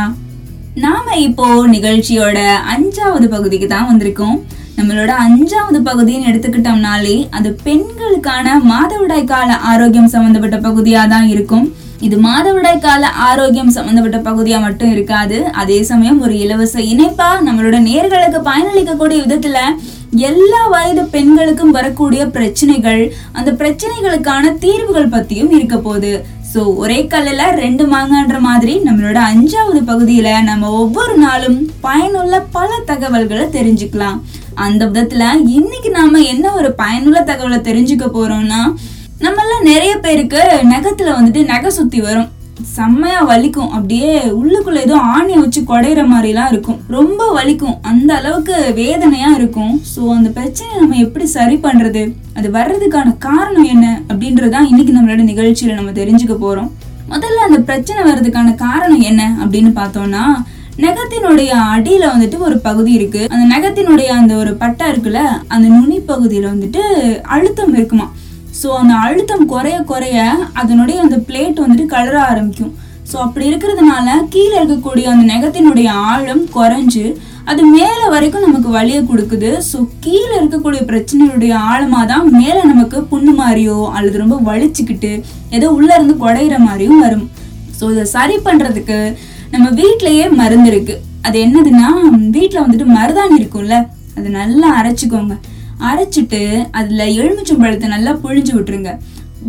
நாம 0.86 1.16
இப்போ 1.28 1.48
நிகழ்ச்சியோட 1.76 2.40
அஞ்சாவது 2.76 3.28
பகுதிக்கு 3.28 3.68
தான் 3.68 3.90
வந்திருக்கோம். 3.92 4.40
நம்மளோட 4.82 5.12
அஞ்சாவது 5.24 5.80
பகுதின்னு 5.88 6.30
எடுத்துக்கிட்டோம்னாலே 6.30 7.18
அது 7.38 7.50
பெண்களுக்கான 7.66 8.56
மாதவிடாய் 8.72 9.30
கால 9.32 9.50
ஆரோக்கியம் 9.72 10.12
சம்பந்தப்பட்ட 10.14 10.58
பகுதியா 10.68 11.02
தான் 11.14 11.28
இருக்கும். 11.34 11.66
இது 12.06 12.16
மாதவிடாய் 12.26 12.82
கால 12.86 13.10
ஆரோக்கியம் 13.28 13.74
சம்பந்தப்பட்ட 13.76 14.20
பகுதியா 14.30 14.60
மட்டும் 14.66 14.92
இருக்காது. 14.96 15.38
அதே 15.62 15.78
சமயம் 15.92 16.20
ஒரு 16.26 16.34
இலவச 16.46 16.76
இணைப்பா 16.94 17.30
நம்மளோட 17.48 17.80
நேர்களுக்கு 17.90 18.42
பயனளிக்கக்கூடிய 18.50 19.20
விதத்துல 19.26 19.60
எல்லா 20.30 20.64
வயது 20.74 21.04
பெண்களுக்கும் 21.16 21.76
வரக்கூடிய 21.78 22.22
பிரச்சனைகள் 22.38 23.04
அந்த 23.38 23.52
பிரச்சனைகளுக்கான 23.62 24.54
தீர்வுகள் 24.66 25.14
பத்தியும் 25.16 25.54
இருக்க 25.58 25.78
போகுது. 25.88 26.14
ஸோ 26.54 26.62
ஒரே 26.76 26.98
கல்லுல 27.12 27.44
ரெண்டு 27.56 27.84
மாங்கான்ற 27.92 28.40
மாதிரி 28.40 28.74
நம்மளோட 28.78 29.20
அஞ்சாவது 29.32 29.82
பகுதியில 29.90 30.30
நம்ம 30.44 30.72
ஒவ்வொரு 30.80 31.18
நாளும் 31.18 31.58
பயனுள்ள 31.86 32.36
பல 32.56 32.70
தகவல்களை 32.90 33.46
தெரிஞ்சுக்கலாம். 33.58 34.18
அந்த 34.66 34.86
விதத்துல 34.86 35.30
இன்னைக்கு 35.58 35.90
நாம 35.90 36.20
என்ன 36.34 36.54
ஒரு 36.54 36.72
பயனுள்ள 36.82 37.22
தகவலை 37.22 37.60
தெரிஞ்சுக்க 37.70 38.08
போறோம்னா 38.18 38.62
நம்மளாம் 39.26 39.68
நிறைய 39.72 39.94
பேருக்கு 39.98 40.42
நகத்துல 40.74 41.10
வந்துட்டு 41.18 41.44
நகை 41.46 41.70
சுத்தி 41.70 42.02
வரும். 42.02 42.30
செம்மையா 42.64 43.28
வலிக்கும். 43.28 43.70
அப்படியே 43.70 44.20
உள்ளுக்குள்ள 44.20 44.76
ஏதோ 44.76 44.96
ஆணியை 44.96 45.40
வச்சு 45.40 45.62
குடையிற 45.62 46.02
மாதிரிலாம் 46.08 46.52
இருக்கும். 46.52 46.80
ரொம்ப 46.88 47.44
வலிக்கும். 47.44 47.78
அந்த 47.82 48.16
அளவுக்கு 48.16 48.74
வேதனையா 48.76 49.36
இருக்கும். 49.36 49.82
ஸோ 49.96 50.10
அந்த 50.10 50.30
பிரச்சனையை 50.30 50.80
நம்ம 50.80 50.96
எப்படி 50.96 51.26
சரி 51.26 51.56
பண்றது? 51.56 52.14
அது 52.34 52.50
வர்றதுக்கான 52.50 53.18
காரணம் 53.18 53.64
என்ன? 53.64 54.02
அப்படின்றதான் 54.08 54.68
இன்னைக்கு 54.68 54.94
நம்மளோட 54.94 55.24
நிகழ்ச்சியில 55.24 55.74
நம்ம 55.74 55.92
தெரிஞ்சுக்க 55.92 56.38
போறோம். 56.42 56.72
முதல்ல 57.10 57.48
அந்த 57.48 57.60
பிரச்சனை 57.60 58.14
வர்றதுக்கான 58.14 58.56
காரணம் 58.56 59.02
என்ன? 59.02 59.38
அப்படின்னு 59.40 59.72
பார்த்தோம்னா 59.76 60.26
நகத்தினுடைய 60.78 61.52
அடியில 61.76 62.06
வந்துட்டு 62.16 62.38
ஒரு 62.38 62.60
பகுதி 62.60 62.92
இருக்கு. 62.92 63.28
அந்த 63.30 63.56
நகத்தினுடைய 63.56 64.06
அந்த 64.06 64.36
ஒரு 64.36 64.54
பட்டா 64.54 64.88
இருக்குல்ல 64.88 65.18
அந்த 65.48 65.68
நுனி 65.68 65.98
பகுதியில 65.98 66.52
வந்துட்டு 66.54 66.82
அழுத்தம் 67.22 67.74
இருக்குமா 67.74 68.12
ஸோ 68.60 68.68
அந்த 68.82 68.94
அழுத்தம் 69.06 69.44
குறைய 69.52 69.78
குறைய 69.92 70.20
அதனுடைய 70.62 70.98
அந்த 71.06 71.18
பிளேட் 71.28 71.62
வந்துட்டு 71.64 71.86
கலர 71.96 72.16
ஆரம்பிக்கும். 72.30 72.74
ஸோ 73.10 73.18
அப்படி 73.26 73.46
இருக்கிறதுனால 73.50 74.08
கீழே 74.34 74.56
இருக்கக்கூடிய 74.60 75.06
அந்த 75.14 75.24
நெகத்தினுடைய 75.34 75.90
ஆழம் 76.12 76.44
குறைஞ்சு 76.56 77.06
அது 77.52 77.62
மேலே 77.76 78.06
வரைக்கும் 78.14 78.46
நமக்கு 78.48 78.70
வழியை 78.76 79.00
கொடுக்குது. 79.12 79.52
ஸோ 79.70 79.78
கீழே 80.06 80.34
இருக்கக்கூடிய 80.40 80.82
பிரச்சனையுடைய 80.90 81.54
ஆழமாக 81.72 82.06
தான் 82.12 82.26
மேலே 82.40 82.62
நமக்கு 82.72 82.98
புண்ணு 83.12 83.32
மாதிரியோ 83.40 83.78
அல்லது 83.96 84.22
ரொம்ப 84.24 84.38
வலிச்சுக்கிட்டு 84.50 85.12
ஏதோ 85.58 85.70
உள்ள 85.78 85.90
இருந்து 85.98 86.16
குடையிற 86.24 86.58
மாதிரியும் 86.68 87.02
வரும். 87.06 87.26
ஸோ 87.78 87.86
இதை 87.94 88.06
சரி 88.16 88.36
பண்ணுறதுக்கு 88.48 89.00
நம்ம 89.54 89.68
வீட்டிலையே 89.80 90.28
மருந்து 90.42 90.70
இருக்கு. 90.74 90.98
அது 91.28 91.38
என்னதுன்னா 91.46 91.90
வீட்டில் 92.38 92.64
வந்துட்டு 92.66 92.88
மருதாணி 92.98 93.36
இருக்கும்ல 93.42 93.78
அது 94.18 94.28
நல்லா 94.40 94.70
அரைச்சிக்கோங்க. 94.80 95.36
அரைச்சிட்டு 95.90 96.42
அதில் 96.80 97.04
எலுமிச்சம்பழத்தை 97.20 97.88
நல்லா 97.96 98.12
புழிஞ்சு 98.24 98.54
விட்டுருங்க. 98.56 98.92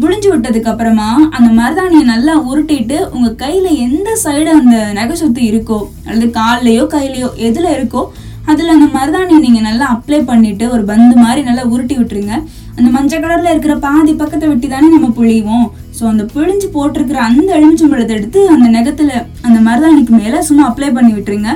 புழிஞ்சு 0.02 0.28
விட்டதுக்கு 0.32 0.70
அப்புறமா 0.70 1.08
அந்த 1.36 1.48
மருதாணியை 1.60 2.04
நல்லா 2.12 2.34
உருட்டிட்டு 2.50 2.98
உங்கள் 3.14 3.38
கையில் 3.42 3.70
எந்த 3.86 4.10
சைடு 4.24 4.50
அந்த 4.60 4.76
நகை 4.98 5.16
சொத்து 5.20 5.42
இருக்கோ 5.50 5.78
அல்லது 6.06 6.28
கால்லையோ 6.38 6.84
கையிலையோ 6.94 7.28
எதில் 7.48 7.74
இருக்கோ 7.76 8.02
அதில் 8.50 8.74
அந்த 8.74 8.86
மருதாணியை 8.94 9.40
நீங்கள் 9.46 9.66
நல்லா 9.68 9.86
அப்ளை 9.94 10.20
பண்ணிட்டு 10.30 10.64
ஒரு 10.74 10.82
பந்து 10.90 11.14
மாதிரி 11.24 11.42
நல்லா 11.48 11.64
உருட்டி 11.72 11.94
விட்டுருங்க. 11.98 12.36
அந்த 12.78 12.88
மஞ்சள் 12.94 13.22
கலரில் 13.24 13.52
இருக்கிற 13.52 13.74
பாதி 13.84 14.12
பக்கத்தை 14.22 14.46
வெட்டி 14.50 14.68
தானே 14.68 14.88
நம்ம 14.94 15.08
புழிவோம். 15.18 15.66
ஸோ 15.98 16.02
அந்த 16.12 16.24
புழிஞ்சு 16.32 16.68
போட்டிருக்கிற 16.76 17.18
அந்த 17.28 17.50
எலுமிச்சம்பழத்தை 17.58 18.14
எடுத்து 18.18 18.40
அந்த 18.54 18.66
நகத்தில் 18.76 19.14
அந்த 19.46 19.58
மருதாணிக்கு 19.68 20.14
மேலே 20.22 20.40
சும்மா 20.48 20.64
அப்ளை 20.70 20.90
பண்ணி 20.96 21.12
விட்டுருங்க. 21.16 21.52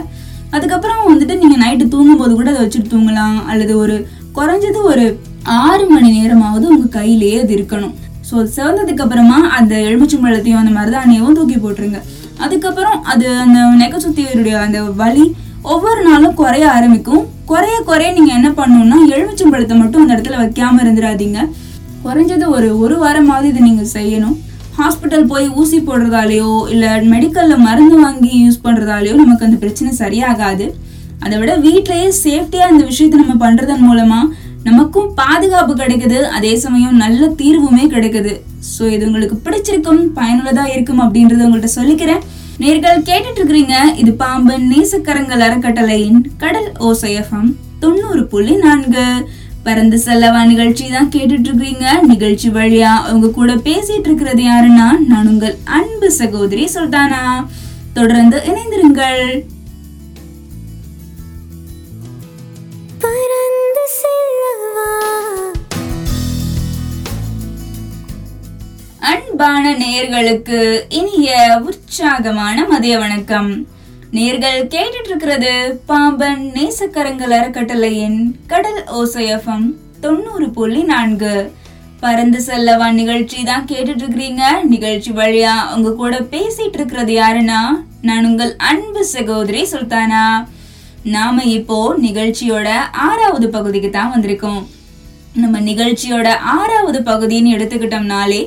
அதுக்கப்புறம் 0.56 1.00
வந்துட்டு 1.12 1.34
நீங்கள் 1.42 1.62
நைட்டு 1.64 1.86
தூங்கும்போது 1.94 2.32
கூட 2.40 2.48
அதை 2.52 2.60
வச்சுட்டு 2.64 2.92
தூங்கலாம் 2.94 3.38
அல்லது 3.52 3.72
ஒரு 3.84 3.96
குறைஞ்சது 4.36 4.80
ஒரு 4.90 5.04
ஆறு 5.62 5.84
மணி 5.92 6.08
நேரமாவது 6.18 6.66
உங்க 6.74 6.86
கையிலேயே 6.98 7.36
அது 7.42 7.52
இருக்கணும். 7.58 7.94
ஸோ 8.28 8.34
அது 8.40 8.50
சிவந்ததுக்கு 8.56 9.04
அப்புறமா 9.04 9.38
அந்த 9.58 9.74
எலுமிச்சம்பழத்தையும் 9.88 10.60
அந்த 10.62 10.72
மருதாணியவும் 10.78 11.36
தூக்கி 11.38 11.58
போட்டுருங்க. 11.64 11.98
அதுக்கப்புறம் 12.44 12.96
அது 13.12 13.26
அந்த 13.44 13.58
நெகை 13.82 13.98
சுத்தியருடைய 14.04 14.56
அந்த 14.64 14.78
வலி 15.02 15.26
ஒவ்வொரு 15.74 16.00
நாளும் 16.08 16.34
குறைய 16.40 16.64
ஆரம்பிக்கும். 16.76 17.22
குறைய 17.50 17.76
குறைய 17.90 18.08
நீங்க 18.16 18.32
என்ன 18.38 18.48
பண்ணணும்னா 18.58 18.98
எலுமிச்சம்பழத்தை 19.14 19.76
மட்டும் 19.82 20.02
அந்த 20.02 20.14
இடத்துல 20.16 20.40
வைக்காம 20.42 20.82
இருந்துடாதீங்க. 20.84 21.40
குறைஞ்சது 22.04 22.46
ஒரு 22.56 22.68
ஒரு 22.84 22.96
வாரமாவது 23.04 23.46
இதை 23.52 23.62
நீங்க 23.68 23.84
செய்யணும். 23.96 24.36
ஹாஸ்பிட்டல் 24.80 25.30
போய் 25.30 25.46
ஊசி 25.60 25.78
போடுறதாலேயோ 25.88 26.50
இல்லை 26.72 26.90
மெடிக்கலில் 27.12 27.64
மருந்து 27.68 27.96
வாங்கி 28.04 28.32
யூஸ் 28.44 28.64
பண்ணுறதாலேயோ 28.66 29.14
நமக்கு 29.22 29.46
அந்த 29.48 29.58
பிரச்சனை 29.62 29.90
சரியாகாது. 30.02 30.66
அதை 31.24 31.36
விட 31.40 31.52
வீட்டிலேயே 31.66 32.08
சேஃப்டியாக 32.24 32.72
இந்த 32.74 32.84
விஷயத்தை 32.90 33.18
நம்ம 33.22 33.36
பண்ணுறதன் 33.44 33.86
மூலமாக 33.88 34.32
நமக்கும் 34.68 35.10
பாதுகாப்பு 35.20 35.72
கிடைக்குது. 35.80 36.18
அதே 36.36 36.52
சமயம் 36.64 36.96
நல்ல 37.02 37.28
தீர்வுமே 37.40 37.84
கிடைக்குது. 37.94 38.32
ஸோ 38.72 38.82
இது 38.94 39.06
உங்களுக்கு 39.08 39.36
பிடிச்சிருக்கும் 39.44 40.02
பயனுள்ளதாக 40.18 40.72
இருக்கும் 40.74 41.02
அப்படின்றத 41.04 41.46
உங்கள்கிட்ட 41.46 41.70
சொல்லிக்கிறேன். 41.78 42.22
நேர்கள் 42.62 43.06
கேட்டுட்டு 43.08 43.40
இருக்கிறீங்க 43.40 43.76
இது 44.02 44.12
பாம்பன் 44.22 44.66
நேசக்கரங்கள் 44.72 45.44
அறக்கட்டளையின் 45.46 46.20
கடல் 46.42 46.70
ஓசையஃபம் 46.88 47.50
தொண்ணூறு 47.82 48.22
புள்ளி 48.32 48.54
நான்கு. 48.66 49.08
பறந்து 49.66 49.98
செல்லவா 50.06 50.40
நிகழ்ச்சி 50.50 50.84
தான் 50.94 51.12
கேட்டுட்டு 51.14 51.48
இருக்கீங்க 51.50 51.86
நிகழ்ச்சி 52.10 52.48
வழியா 52.56 52.92
அவங்க 53.08 53.28
கூட 53.38 53.52
பேசிட்டு 53.66 54.08
இருக்கிறது 54.08 54.42
யாருன்னா 54.50 54.88
நான் 55.10 55.30
உங்கள் 55.32 55.56
அன்பு 55.78 56.08
சகோதரி 56.20 56.64
சுல்தானா. 56.74 57.22
தொடர்ந்து 57.98 58.38
இணைந்திருங்கள். 58.50 59.22
அன்பான 69.12 69.72
நேர்களுக்கு 69.80 70.60
இனிய 70.98 71.30
உற்சாகமான 71.68 72.64
மதிய 72.70 72.98
வணக்கம். 72.98 73.50
நேர்கள் 74.16 74.58
கேட்டுட்டு 74.74 75.10
இருக்கிறது 75.10 75.52
பாம்பன் 75.86 76.42
நேசக்கரங்கள் 76.56 77.34
அறக்கட்டளையின் 77.38 78.18
கடல் 78.52 78.82
ஓசையஃபம் 79.00 79.66
தொண்ணூறு 80.00 80.46
புள்ளி 80.50 80.82
நான்கு. 80.82 81.34
பறந்து 82.00 82.40
செல்லவா 82.46 82.88
நிகழ்ச்சி 83.00 83.38
தான் 83.42 83.68
கேட்டுட்டு 83.70 84.02
இருக்கிறீங்க 84.04 84.44
நிகழ்ச்சி 84.72 85.12
வழியா 85.12 85.54
உங்க 85.74 85.92
கூட 85.92 86.16
பேசிட்டு 86.34 86.78
இருக்கிறது 86.80 87.12
யாருன்னா 87.12 87.60
நான் 88.08 88.28
உங்கள் 88.30 88.52
அன்பு 88.70 89.04
சகோதரி 89.14 89.62
சுல்தானா. 89.72 90.24
நாம 91.16 91.44
இப்போ 91.58 91.78
நிகழ்ச்சியோட 92.06 92.68
ஆறாவது 93.08 93.48
பகுதிக்கு 93.50 93.90
தான் 93.90 94.12
வந்திருக்கோம். 94.14 94.62
நம்ம 95.42 95.56
நிகழ்ச்சியோட 95.70 96.28
ஆறாவது 96.58 96.98
பகுதின்னு 97.10 97.54
எடுத்துக்கிட்டோம்னாலே 97.56 98.42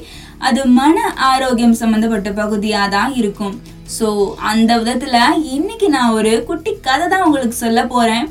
அது 0.47 0.61
மன 0.79 0.97
ஆரோக்கியம் 1.31 1.79
சம்மந்தப்பட்ட 1.79 2.29
பகுதியாக 2.41 2.93
தான் 2.97 3.11
இருக்கும். 3.21 3.55
ஸோ 3.95 4.07
அந்த 4.51 4.71
விதத்தில் 4.81 5.41
இன்னைக்கு 5.55 5.87
நான் 5.95 6.15
ஒரு 6.19 6.31
குட்டி 6.49 6.71
கதை 6.87 7.05
தான் 7.13 7.25
உங்களுக்கு 7.27 7.57
சொல்ல 7.65 7.79
போகிறேன் 7.93 8.27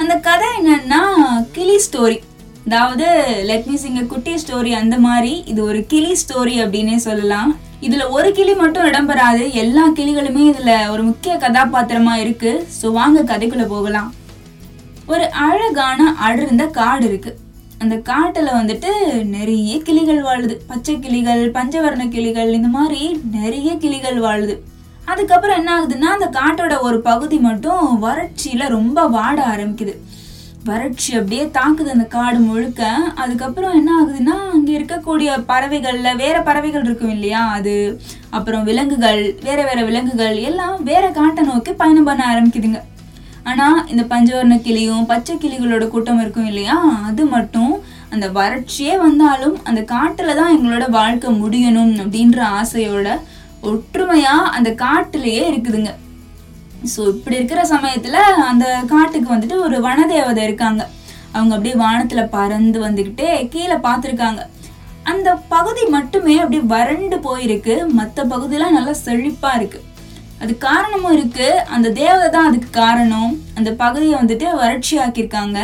அந்த 0.00 0.14
கதை 0.26 0.48
என்னன்னா 0.58 1.00
கிளி 1.56 1.76
ஸ்டோரி 1.86 2.18
அதாவது 2.66 3.06
லெட் 3.48 3.68
மீ 3.70 3.76
சிங்க 3.84 4.02
குட்டி 4.12 4.32
ஸ்டோரி 4.42 4.72
அந்த 4.80 4.96
மாதிரி 5.06 5.32
இது 5.52 5.60
ஒரு 5.70 5.80
கிளி 5.92 6.12
ஸ்டோரி 6.22 6.54
அப்படின்னே 6.64 6.96
சொல்லலாம். 7.08 7.50
இதில் 7.86 8.12
ஒரு 8.16 8.28
கிளி 8.38 8.54
மட்டும் 8.60 8.86
இடம்பெறாது. 8.90 9.42
எல்லா 9.62 9.84
கிளிகளுமே 9.98 10.44
இதில் 10.52 10.90
ஒரு 10.92 11.02
முக்கிய 11.10 11.34
கதாபாத்திரமா 11.44 12.14
இருக்கு. 12.24 12.52
ஸோ 12.78 12.86
வாங்க 13.00 13.26
கதைக்குள்ளே 13.32 13.66
போகலாம். 13.74 14.10
ஒரு 15.12 15.26
அழகான 15.48 16.08
அடர்ந்த 16.28 16.64
காடு 16.78 17.04
இருக்குது 17.10 17.38
அந்த 17.78 17.96
காட்டில் 17.96 18.56
வந்துட்டு 18.58 18.90
நிறைய 19.24 19.82
கிளிகள் 19.82 20.22
வாழுது. 20.22 20.54
பச்சை 20.66 20.98
கிளிகள் 20.98 21.42
பஞ்சவர்ண 21.50 22.08
கிளிகள் 22.08 22.52
இந்த 22.52 22.68
மாதிரி 22.68 23.20
நிறைய 23.32 23.76
கிளிகள் 23.76 24.18
வாழுது. 24.20 24.54
அதுக்கப்புறம் 25.04 25.56
என்ன 25.56 25.70
ஆகுதுன்னா 25.76 26.08
அந்த 26.16 26.28
காட்டோட 26.38 26.80
ஒரு 26.80 27.00
பகுதி 27.00 27.38
மட்டும் 27.38 27.82
வறட்சியில் 28.02 28.72
ரொம்ப 28.76 29.08
வாட 29.08 29.38
ஆரம்பிக்குது. 29.52 29.94
வறட்சி 30.64 31.10
அப்படியே 31.14 31.44
தாக்குது 31.58 31.92
அந்த 31.94 32.06
காடு 32.14 32.38
முழுக்க. 32.38 32.88
அதுக்கப்புறம் 33.14 33.74
என்ன 33.74 33.90
ஆகுதுன்னா 34.00 34.36
அங்கே 34.54 34.72
இருக்கக்கூடிய 34.78 35.30
பறவைகளில் 35.46 36.16
வேற 36.16 36.36
பறவைகள் 36.42 36.84
இருக்கும் 36.84 37.10
இல்லையா 37.10 37.42
அது. 37.58 38.00
அப்புறம் 38.30 38.64
விலங்குகள் 38.64 39.22
வேற 39.42 39.64
வேற 39.64 39.84
விலங்குகள் 39.84 40.36
எல்லாம் 40.50 40.82
வேற 40.82 41.10
காட்டை 41.10 41.44
நோக்கி 41.44 41.72
பயணம் 41.72 42.04
பண்ண 42.04 42.22
ஆரம்பிக்குதுங்க. 42.32 42.80
ஆனா 43.50 43.66
இந்த 43.92 44.02
பஞ்சவர்ண 44.12 44.54
கிளியும் 44.66 45.08
பச்சை 45.10 45.34
கிளிகளோட 45.42 45.84
கூட்டம் 45.88 46.20
இருக்கும் 46.22 46.48
இல்லையா? 46.50 46.76
அது 47.08 47.22
மட்டும் 47.34 47.74
அந்த 48.14 48.26
வறட்சியே 48.38 48.94
வந்தாலும் 49.04 49.56
அந்த 49.68 49.80
காட்டுல 49.94 50.34
தான் 50.40 50.54
எங்களோட 50.56 50.84
வாழ்க்கை 50.98 51.30
முடியணும் 51.42 51.94
அப்படின்ற 52.02 52.40
ஆசையோட 52.60 53.08
ஒற்றுமையா 53.70 54.34
அந்த 54.56 54.70
காட்டுலயே 54.84 55.44
இருக்குதுங்க. 55.50 55.92
ஸோ 56.92 57.00
இப்படி 57.14 57.38
இருக்கிற 57.40 57.60
சமயத்துல 57.74 58.18
அந்த 58.50 58.66
காட்டுக்கு 58.92 59.28
வந்துட்டு 59.34 59.56
ஒரு 59.66 59.76
வனதேவதை 59.86 60.42
இருக்காங்க. 60.48 60.82
அவங்க 61.36 61.52
அப்படியே 61.56 61.76
வானத்துல 61.84 62.22
பறந்து 62.36 62.78
வந்துக்கிட்டே 62.86 63.30
கீழே 63.54 63.78
பார்த்துருக்காங்க. 63.86 64.42
அந்த 65.12 65.28
பகுதி 65.54 65.82
மட்டுமே 65.96 66.36
அப்படியே 66.42 66.62
வறண்டு 66.74 67.16
போயிருக்கு. 67.26 67.74
மற்ற 67.98 68.24
பகுதியெல்லாம் 68.34 68.76
நல்லா 68.78 68.94
செழிப்பா 69.06 69.50
இருக்கு. 69.58 69.80
அது 70.42 70.52
காரணமும் 70.66 71.14
இருக்கு. 71.16 71.48
அந்த 71.74 71.88
தேவதை 72.00 72.26
தான் 72.34 72.48
அதுக்கு 72.48 72.70
காரணம். 72.82 73.32
அந்த 73.58 73.70
பகுதியை 73.82 74.14
வந்துட்டு 74.20 74.48
வறட்சி 74.62 74.94
ஆக்கியிருக்காங்க 75.04 75.58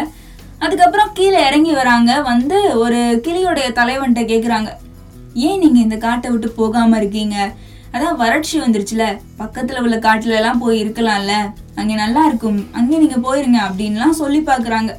அதுக்கப்புறம் 0.65 1.13
கீழே 1.19 1.39
இறங்கி 1.49 1.73
வராங்க. 1.81 2.13
வந்து 2.31 2.59
ஒரு 2.85 3.01
கிளியுடைய 3.27 3.69
தலைவன்கிட்ட 3.79 4.25
கேட்குறாங்க 4.33 4.71
ஏன் 5.49 5.61
நீங்கள் 5.63 5.85
இந்த 5.87 5.97
காட்டை 6.07 6.29
விட்டு 6.31 6.49
போகாமல் 6.61 6.99
இருக்கீங்க? 7.01 7.37
அதான் 7.95 8.19
வறட்சி 8.23 8.57
வந்துருச்சுல. 8.65 9.05
பக்கத்தில் 9.41 9.83
உள்ள 9.85 9.97
காட்டுல 10.07 10.37
எல்லாம் 10.41 10.61
போய் 10.65 10.83
இருக்கலாம்ல. 10.83 11.35
அங்கே 11.81 11.95
நல்லா 12.03 12.23
இருக்கும். 12.29 12.61
அங்கே 12.79 13.01
நீங்கள் 13.03 13.25
போயிருங்க 13.27 13.61
அப்படின்லாம் 13.69 14.21
சொல்லி 14.23 14.41
பார்க்குறாங்க. 14.51 14.93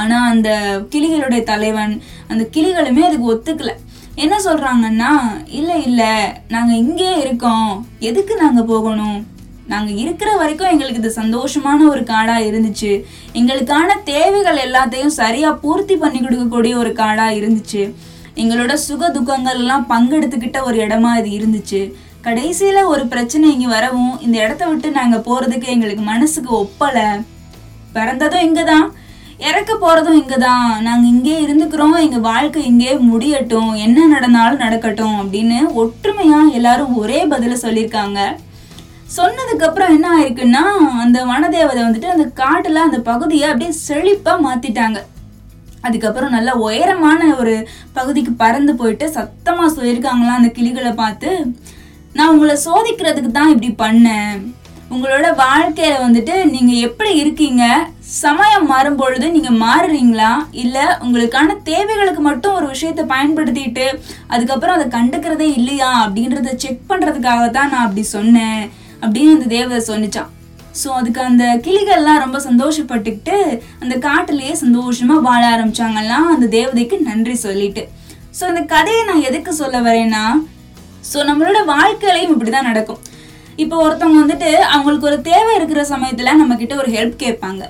ஆனால் 0.00 0.28
அந்த 0.32 0.50
கிளிகளுடைய 0.92 1.42
தலைவன் 1.52 1.94
அந்த 2.30 2.44
கிளிகளுமே 2.54 3.02
அதுக்கு 3.08 3.30
ஒத்துக்கலை. 3.34 3.74
என்ன 4.14 4.34
சொல்கிறாங்கன்னா 4.44 5.12
இல்லை 5.46 5.82
இல்லை 5.82 6.10
நாங்கள் 6.48 6.76
இங்கே 6.76 7.20
இருக்கோம். 7.20 7.86
எதுக்கு 7.98 8.34
நாங்கள் 8.36 8.64
போகணும்? 8.64 9.26
நாங்கள் 9.66 9.96
இருக்கிற 9.96 10.36
வரைக்கும் 10.36 10.70
எங்களுக்கு 10.70 11.00
இது 11.00 11.12
சந்தோஷமான 11.22 11.88
ஒரு 11.88 12.02
காடாக 12.02 12.46
இருந்துச்சு. 12.50 13.04
எங்களுக்கான 13.32 14.02
தேவைகள் 14.04 14.56
எல்லாத்தையும் 14.56 15.16
சரியாக 15.20 15.56
பூர்த்தி 15.56 15.96
பண்ணி 15.96 16.18
கொடுக்கக்கூடிய 16.20 16.74
ஒரு 16.76 16.92
காடாக 16.92 17.38
இருந்துச்சு. 17.40 17.82
எங்களோட 18.36 18.72
சுக 18.72 19.10
துக்கங்கள் 19.10 19.58
எல்லாம் 19.58 19.86
பங்கெடுத்துக்கிட்ட 19.90 20.62
ஒரு 20.62 20.78
இடமா 20.86 21.24
இது 21.24 21.30
இருந்துச்சு. 21.38 21.92
கடைசியில் 22.20 22.82
ஒரு 22.84 23.06
பிரச்சனை 23.06 23.52
இங்கே 23.52 23.66
வரவும் 23.66 24.20
இந்த 24.20 24.36
இடத்த 24.38 24.66
விட்டு 24.66 24.90
நாங்கள் 24.90 25.20
போகிறதுக்கு 25.20 25.64
எங்களுக்கு 25.64 26.02
மனசுக்கு 26.02 26.52
ஒப்பலை. 26.62 27.24
பிறந்ததும் 27.92 28.46
இங்கதான். 28.48 28.86
இறக்க 29.48 29.72
போகிறதும் 29.74 30.18
இங்கே 30.20 30.38
தான் 30.46 30.66
நாங்கள் 30.86 31.10
இங்கே 31.12 31.36
இருந்துக்கிறோம். 31.44 31.94
எங்கள் 32.06 32.26
வாழ்க்கை 32.30 32.62
இங்கே 32.70 32.92
முடியட்டும். 33.10 33.72
என்ன 33.86 34.06
நடந்தாலும் 34.14 34.62
நடக்கட்டும் 34.64 35.16
அப்படின்னு 35.22 35.58
ஒற்றுமையாக 35.82 36.54
எல்லாரும் 36.58 36.92
ஒரே 37.02 37.20
பதிலை 37.32 37.56
சொல்லியிருக்காங்க. 37.64 38.20
சொன்னதுக்கப்புறம் 39.16 39.94
என்ன 39.96 40.06
ஆயிருக்குன்னா 40.16 40.62
அந்த 41.02 41.18
வனதேவதை 41.32 41.80
வந்துட்டு 41.86 42.14
அந்த 42.14 42.24
காட்டில் 42.40 42.86
அந்த 42.86 42.98
பகுதியை 43.10 43.46
அப்படியே 43.50 43.72
செழிப்பாக 43.88 44.44
மாற்றிட்டாங்க 44.46 45.00
அதுக்கப்புறம் 45.86 46.34
நல்ல 46.36 46.50
உயரமான 46.66 47.20
ஒரு 47.40 47.54
பகுதிக்கு 47.96 48.32
பறந்து 48.42 48.74
போயிட்டு 48.80 49.06
சத்தமாக 49.16 49.74
சொல்லியிருக்காங்களாம் 49.76 50.40
அந்த 50.40 50.50
கிளிகளை 50.58 50.92
பார்த்து. 51.02 51.30
நான் 52.18 52.32
உங்களை 52.34 52.54
சோதிக்கிறதுக்கு 52.66 53.30
தான் 53.32 53.52
இப்படி 53.54 53.70
பண்ணேன். 53.82 54.38
உங்களோட 54.92 55.26
வாழ்க்கையில 55.42 55.94
வந்துட்டு 56.04 56.34
நீங்க 56.54 56.72
எப்படி 56.86 57.12
இருக்கீங்க? 57.20 57.62
சமயம் 58.22 58.66
மாறும் 58.72 58.98
பொழுது 59.00 59.26
நீங்க 59.36 59.50
மாறுறீங்களா? 59.62 60.32
இல்ல 60.62 60.76
உங்களுக்கான 61.04 61.56
தேவைகளுக்கு 61.70 62.22
மட்டும் 62.28 62.56
ஒரு 62.58 62.66
விஷயத்தை 62.72 63.04
பயன்படுத்திட்டு 63.12 63.86
அதுக்கப்புறம் 64.34 64.76
அதை 64.76 64.86
கண்டுக்கிறதே 64.96 65.48
இல்லையா? 65.58 65.90
அப்படின்றத 66.04 66.52
செக் 66.64 66.88
பண்றதுக்காக 66.90 67.44
தான் 67.56 67.72
நான் 67.74 67.86
அப்படி 67.86 68.04
சொன்னேன் 68.16 68.62
அப்படின்னு 69.04 69.36
அந்த 69.36 69.48
தேவதை 69.56 69.80
சொன்னிச்சான். 69.90 70.30
ஸோ 70.80 70.88
அதுக்கு 70.98 71.20
அந்த 71.30 71.44
கிளிகள்லாம் 71.64 72.22
ரொம்ப 72.24 72.38
சந்தோஷப்பட்டுக்கிட்டு 72.48 73.36
அந்த 73.82 73.94
காட்டிலேயே 74.06 74.54
சந்தோஷமா 74.64 75.16
வாழ 75.28 75.42
ஆரம்பிச்சாங்கலாம் 75.54 76.28
அந்த 76.34 76.46
தேவதைக்கு 76.58 76.98
நன்றி 77.10 77.36
சொல்லிட்டு. 77.46 77.84
ஸோ 78.38 78.44
அந்த 78.50 78.62
கதையை 78.74 79.02
நான் 79.10 79.26
எதுக்கு 79.30 79.54
சொல்ல 79.62 79.80
வரேன்னா 79.88 80.24
ஸோ 81.10 81.18
நம்மளோட 81.30 81.58
வாழ்க்கையிலையும் 81.74 82.32
இப்படிதான் 82.34 82.70
நடக்கும். 82.70 83.02
இப்போ 83.62 83.76
ஒருத்தவங்க 83.84 84.20
வந்துட்டு 84.22 84.50
அவங்களுக்கு 84.74 85.08
ஒரு 85.10 85.18
தேவை 85.30 85.52
இருக்கிற 85.58 85.80
சமயத்தில் 85.92 86.38
நம்ம 86.40 86.56
கிட்ட 86.60 86.74
ஒரு 86.82 86.90
ஹெல்ப் 86.96 87.16
கேட்பாங்க. 87.24 87.62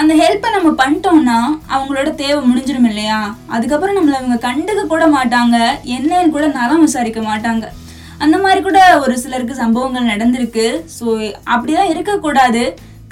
அந்த 0.00 0.12
ஹெல்ப்பை 0.20 0.48
நம்ம 0.56 0.70
பண்ணிட்டோம்னா 0.80 1.38
அவங்களோட 1.74 2.08
தேவை 2.22 2.40
முடிஞ்சிடும் 2.48 2.88
இல்லையா? 2.90 3.18
அதுக்கப்புறம் 3.54 3.96
நம்மளை 3.98 4.16
அவங்க 4.20 4.38
கண்டுக்க 4.48 4.82
கூட 4.92 5.04
மாட்டாங்க 5.16 5.56
என்னன்னு 5.96 6.34
கூட 6.36 6.46
நலம் 6.58 6.84
விசாரிக்க 6.86 7.20
மாட்டாங்க. 7.30 7.64
அந்த 8.24 8.36
மாதிரி 8.44 8.60
கூட 8.66 8.80
ஒரு 9.04 9.14
சிலருக்கு 9.22 9.54
சம்பவங்கள் 9.62 10.10
நடந்திருக்கு. 10.12 10.66
ஸோ 10.98 11.06
அப்படிதான் 11.54 11.92
இருக்கக்கூடாது. 11.92 12.64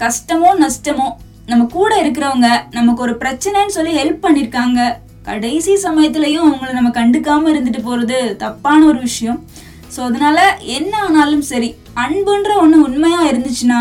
கஷ்டமோ 0.04 0.50
நஷ்டமோ 0.64 1.08
நம்ம 1.50 1.62
கூட 1.78 1.92
இருக்கிறவங்க 2.02 2.48
நமக்கு 2.78 3.04
ஒரு 3.06 3.14
பிரச்சனைன்னு 3.22 3.76
சொல்லி 3.78 3.92
ஹெல்ப் 4.00 4.24
பண்ணியிருக்காங்க 4.26 4.80
கடைசி 5.28 5.72
சமயத்துலையும் 5.86 6.46
அவங்கள 6.46 6.70
நம்ம 6.78 6.90
கண்டுக்காமல் 7.00 7.52
இருந்துட்டு 7.52 7.80
போகிறது 7.88 8.18
தப்பான 8.44 8.80
ஒரு 8.92 9.00
விஷயம். 9.08 9.38
ஸோ 9.94 10.00
அதனால 10.08 10.38
என்ன 10.76 10.92
ஆனாலும் 11.06 11.44
சரி 11.50 11.68
அன்புன்ற 12.04 12.50
ஒன்று 12.62 12.78
உண்மையாக 12.88 13.28
இருந்துச்சுன்னா 13.30 13.80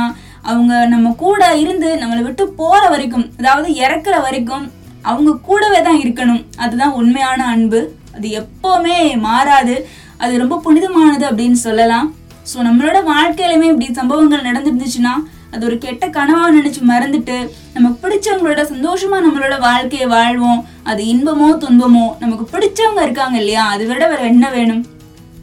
அவங்க 0.52 0.74
நம்ம 0.94 1.08
கூட 1.24 1.42
இருந்து 1.64 1.90
நம்மளை 2.02 2.22
விட்டு 2.28 2.44
போகிற 2.60 2.84
வரைக்கும் 2.94 3.26
அதாவது 3.40 3.70
இறக்குற 3.84 4.16
வரைக்கும் 4.28 4.66
அவங்க 5.10 5.32
கூடவே 5.48 5.80
தான் 5.88 6.00
இருக்கணும். 6.04 6.42
அதுதான் 6.64 6.98
உண்மையான 7.02 7.46
அன்பு. 7.54 7.80
அது 8.16 8.28
எப்போவுமே 8.42 8.98
மாறாது. 9.28 9.76
அது 10.24 10.34
ரொம்ப 10.44 10.56
புனிதமானது 10.66 11.26
அப்படின்னு 11.30 11.60
சொல்லலாம். 11.68 12.08
ஸோ 12.50 12.58
நம்மளோட 12.68 13.00
வாழ்க்கையிலுமே 13.14 13.68
இப்படி 13.72 13.88
சம்பவங்கள் 14.02 14.48
நடந்துருந்துச்சுன்னா 14.50 15.14
அது 15.54 15.64
ஒரு 15.70 15.78
கெட்ட 15.86 16.06
கனவாக 16.18 16.52
நினச்சி 16.58 16.82
மறந்துட்டு 16.92 17.38
நமக்கு 17.76 17.98
பிடிச்சவங்களோட 18.04 18.62
சந்தோஷமாக 18.74 19.26
நம்மளோட 19.26 19.56
வாழ்க்கையை 19.68 20.08
வாழ்வோம். 20.16 20.62
அது 20.92 21.02
இன்பமோ 21.14 21.50
துன்பமோ 21.64 22.06
நமக்கு 22.24 22.46
பிடிச்சவங்க 22.54 23.02
இருக்காங்க 23.08 23.38
இல்லையா? 23.42 23.64
அதை 23.74 23.86
விட 23.92 24.04
வேறு 24.12 24.32
என்ன 24.34 24.50
வேணும்? 24.58 24.84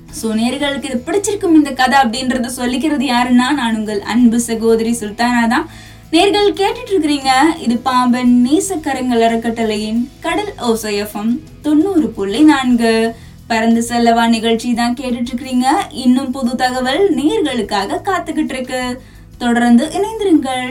ஸோ 0.08 0.26
நேர்களுக்கு 0.38 0.88
இது 0.90 0.98
பிடிச்சிருக்கும் 1.06 1.56
இந்த 1.58 1.70
கதை 1.80 1.96
அப்படின்றத 2.02 2.50
சொல்லிக்கிறது 2.58 3.04
யாருன்னா 3.10 3.46
நான் 3.58 3.76
உங்கள் 3.80 4.00
அன்பு 4.12 4.38
சகோதரி 4.46 4.92
சுல்தானா 5.00 5.42
தான். 5.54 5.66
நேர்கள் 6.12 6.58
கேட்டுட்டு 6.60 6.92
இருக்கிறீங்க 6.92 7.30
இது 7.64 7.74
பாம்பன் 7.88 8.32
நேசக்கரங்கள் 8.44 9.24
அறக்கட்டளையின் 9.26 10.00
கடல் 10.20 10.52
ஓசையஃபம் 10.68 11.32
தொண்ணூறு 11.66 12.08
புள்ளி 12.18 12.42
நான்கு. 12.52 12.92
பறந்து 13.50 13.82
செல்லவா 13.90 14.24
நிகழ்ச்சி 14.28 14.70
தான் 14.74 14.96
கேட்டுட்டு 14.98 15.30
இருக்கிறீங்க 15.30 15.68
இன்னும் 16.04 16.32
புது 16.32 16.54
தகவல் 16.62 17.04
நேர்களுக்காக 17.18 18.00
காத்துக்கிட்டு 18.08 18.54
இருக்கு 18.56 18.80
தொடர்ந்து 19.38 19.84
இணைந்திருங்கள். 19.98 20.70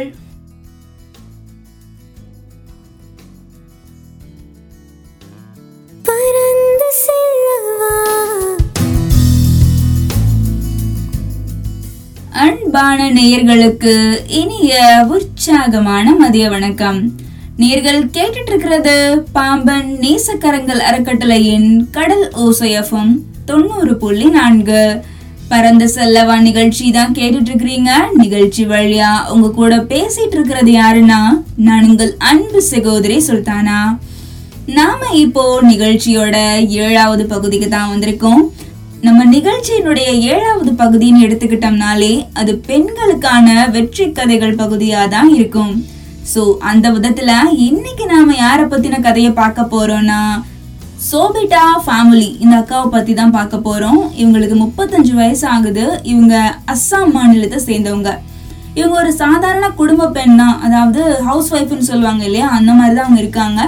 அன்பான 12.68 13.02
நேயர்களுக்கு 13.18 13.92
இனிய 14.40 14.72
உற்சாகமான 15.16 16.16
மதிய 16.22 16.46
வணக்கம். 16.54 16.98
நேர்கள் 17.62 18.00
கேட்டுட்டு 18.16 18.52
இருக்கிறது 18.54 18.96
பாம்பன் 19.36 19.88
நேசக்கரங்கள் 20.02 20.82
அறக்கட்டளையின் 20.88 21.70
கடல் 21.98 22.26
ஓசையஃபம் 22.46 23.14
தொண்ணூறு 23.50 23.94
புள்ளி 24.02 24.28
நான்கு. 24.38 24.84
பரந்த 25.54 25.88
செல்லவா 25.96 26.36
நிகழ்ச்சி 26.50 26.92
தான் 26.98 27.16
கேட்டுட்டு 27.20 27.50
இருக்கிறீங்க 27.52 27.94
நிகழ்ச்சி 28.24 28.66
வழியா 28.74 29.12
உங்க 29.36 29.54
கூட 29.62 29.76
பேசிட்டு 29.94 30.38
இருக்கிறது 30.40 30.74
யாருன்னா 30.82 31.22
நான் 31.70 31.90
உங்கள் 31.92 32.14
அன்பு 32.32 32.62
சகோதரி 32.74 33.20
சுல்தானா. 33.30 33.82
நாம 34.80 35.00
இப்போ 35.26 35.46
நிகழ்ச்சியோட 35.72 36.38
ஏழாவது 36.86 37.26
பகுதிக்கு 37.34 37.70
தான் 37.70 37.92
வந்திருக்கோம். 37.96 38.44
நம்ம 39.06 39.22
நிகழ்ச்சியினுடைய 39.34 40.10
ஏழாவது 40.34 40.72
பகுதின்னு 40.80 41.24
எடுத்துக்கிட்டோம்னாலே 41.26 42.14
அது 42.40 42.52
பெண்களுக்கான 42.70 43.48
வெற்றி 43.76 44.06
கதைகள் 44.18 44.56
பகுதியா 44.62 45.02
தான் 45.16 45.30
இருக்கும். 45.38 45.74
சோ 46.32 46.42
அந்த 46.70 46.86
விதத்துல 46.96 47.32
இன்னைக்கு 47.68 48.06
நாம 48.14 48.36
யார 48.44 48.62
பத்தின 48.72 49.02
கதையை 49.08 49.32
பார்க்க 49.42 49.74
போறோம்னா 49.74 50.20
சோபிட்டா 51.10 51.64
ஃபேமிலி 51.86 52.30
இந்த 52.44 52.54
அக்காவை 52.62 52.88
பத்தி 52.96 53.14
தான் 53.20 53.36
பார்க்க 53.38 53.66
போறோம். 53.68 54.02
இவங்களுக்கு 54.22 54.56
முப்பத்தஞ்சு 54.64 55.14
வயசு 55.20 55.46
ஆகுது. 55.56 55.86
இவங்க 56.12 56.36
அஸ்ஸாம் 56.74 57.14
மாநிலத்தை 57.18 57.60
சேர்ந்தவங்க. 57.68 58.14
இவங்க 58.80 58.96
ஒரு 59.04 59.12
சாதாரண 59.24 59.68
குடும்ப 59.82 60.10
பெண் 60.18 60.40
தான் 60.42 60.58
அதாவது 60.66 61.04
ஹவுஸ் 61.28 61.52
ஒய்ஃப்னு 61.58 61.90
சொல்லுவாங்க 61.92 62.24
இல்லையா? 62.30 62.48
அந்த 62.58 62.72
மாதிரி 62.80 62.96
தான் 62.96 63.08
அவங்க 63.08 63.24
இருக்காங்க. 63.26 63.62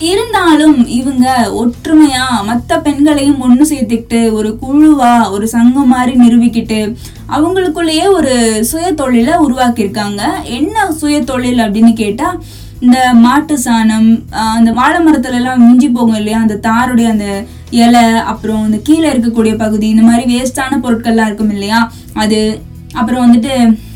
இருந்தாலும் 0.00 0.86
இவங்க 0.86 1.50
ஒற்றுமையா 1.50 2.44
மற்ற 2.44 2.78
பெண்களையும் 2.78 3.40
ஒன்று 3.40 3.64
சேர்த்துக்கிட்டு 3.64 4.32
ஒரு 4.32 4.58
குழுவா 4.62 5.30
ஒரு 5.30 5.48
சங்கம் 5.48 5.88
மாதிரி 5.88 6.18
நிரூபிக்கிட்டு 6.18 6.96
அவங்களுக்குள்ளேயே 7.28 8.06
ஒரு 8.08 8.64
சுய 8.64 8.92
தொழிலை 8.92 9.34
உருவாக்கியிருக்காங்க. 9.34 10.22
என்ன 10.44 10.90
சுய 10.90 11.24
தொழில் 11.24 11.58
அப்படின்னு 11.58 11.92
கேட்டா 11.92 12.40
இந்த 12.80 13.12
மாட்டு 13.14 13.58
சாணம் 13.58 14.24
அந்த 14.30 14.72
வாழை 14.72 15.06
மரத்துல 15.06 15.34
எல்லாம் 15.34 15.68
மிஞ்சி 15.68 15.88
போகும் 15.88 16.14
இல்லையா? 16.14 16.40
அந்த 16.40 16.60
தாருடைய 16.68 17.08
அந்த 17.08 17.44
இலை 17.70 18.02
அப்புறம் 18.02 18.64
இந்த 18.64 18.76
கீழே 18.76 19.12
இருக்கக்கூடிய 19.12 19.56
பகுதி 19.56 19.88
இந்த 19.88 20.02
மாதிரி 20.02 20.24
வேஸ்டான 20.34 20.80
பொருட்கள்லாம் 20.80 21.26
இருக்கும் 21.26 21.50
இல்லையா? 21.50 21.92
அது 22.14 22.62
அப்புறம் 22.96 23.24
வந்துட்டு 23.24 23.54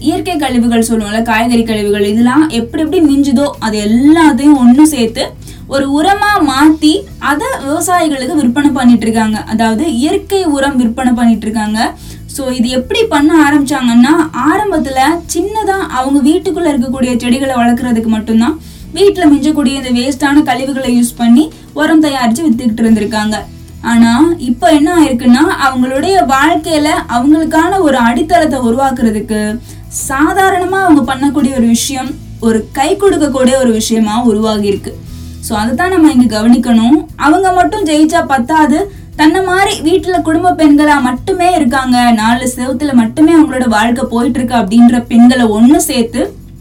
இயற்கை 0.08 0.34
கழிவுகள் 0.42 0.88
சொல்லுவோம்ல 0.88 1.20
காய்கறி 1.28 1.62
கழிவுகள் 1.68 2.10
இதெல்லாம் 2.10 2.44
எப்படி 2.58 2.82
எப்படி 2.84 3.00
மிஞ்சுதோ 3.10 3.46
அது 3.66 3.76
எல்லாத்தையும் 3.88 4.58
ஒன்று 4.64 4.84
சேர்த்து 4.94 5.24
ஒரு 5.74 5.84
உரமா 5.98 6.30
மாத்தி 6.48 6.94
அதை 7.30 7.48
விவசாயிகளுக்கு 7.66 8.34
விற்பனை 8.40 8.70
பண்ணிட்டு 8.78 9.06
இருக்காங்க. 9.06 9.38
அதாவது 9.52 9.84
இயற்கை 10.00 10.40
உரம் 10.56 10.76
விற்பனை 10.80 11.12
பண்ணிட்டு 11.18 11.46
இருக்காங்க. 11.46 11.78
ஸோ 12.34 12.42
இது 12.58 12.68
எப்படி 12.78 13.00
பண்ண 13.14 13.30
ஆரம்பிச்சாங்கன்னா 13.46 14.12
ஆரம்பத்துல 14.50 15.00
சின்னதா 15.34 15.78
அவங்க 15.98 16.18
வீட்டுக்குள்ள 16.28 16.68
இருக்கக்கூடிய 16.72 17.14
செடிகளை 17.24 17.56
வளர்க்குறதுக்கு 17.60 18.12
மட்டும்தான் 18.16 18.58
வீட்டில் 18.98 19.30
மிஞ்சக்கூடிய 19.32 19.80
இந்த 19.80 19.90
வேஸ்டான 19.98 20.42
கழிவுகளை 20.50 20.92
யூஸ் 20.98 21.18
பண்ணி 21.22 21.44
உரம் 21.80 22.04
தயாரித்து 22.06 22.46
வித்துக்கிட்டு 22.46 22.84
இருந்திருக்காங்க. 22.84 23.36
ஆனா 23.82 24.12
இப்போ 24.38 24.66
என்ன 24.70 24.90
ஆயிருக்குன்னா 24.94 25.44
அவங்களுடைய 25.66 26.16
வாழ்க்கையில 26.26 26.88
அவங்களுக்கான 27.14 27.80
ஒரு 27.80 27.96
அடித்தளத்தை 27.98 28.58
உருவாக்குறதுக்கு 28.58 29.40
சாதாரணமா 30.08 30.80
அவங்க 30.84 31.02
பண்ணக்கூடிய 31.12 31.52
ஒரு 31.56 31.66
விஷயம் 31.66 32.10
ஒரு 32.40 32.68
கை 32.72 32.96
கொடுக்கக்கூடிய 32.96 33.54
ஒரு 33.56 33.72
விஷயமா 33.72 34.14
உருவாகி 34.24 34.66
இருக்கு 34.66 34.92
ஸோ 35.46 35.52
அதை 35.52 35.72
தான் 35.74 35.92
நம்ம 35.92 36.10
இங்க 36.12 36.26
கவனிக்கணும். 36.38 36.98
அவங்க 37.16 37.52
மட்டும் 37.52 37.86
ஜெயிச்சா 37.86 38.20
பத்தாது. 38.26 38.78
தன்னை 39.16 39.40
மாதிரி 39.42 39.72
வீட்டுல 39.82 40.16
குடும்ப 40.22 40.52
பெண்களா 40.60 40.96
மட்டுமே 41.02 41.48
இருக்காங்க. 41.54 41.96
நாலு 42.20 42.44
செவத்துல 42.56 42.92
மட்டுமே 42.92 43.32
அவங்களோட 43.36 43.66
வாழ்க்கை 43.68 44.04
போயிட்டு 44.04 44.38
இருக்கு 44.38 44.54
அப்படின்ற 44.54 44.98
பெண்களை 45.10 45.46
ஒண்ணு 45.56 45.76
சேர்த்து 45.88 46.20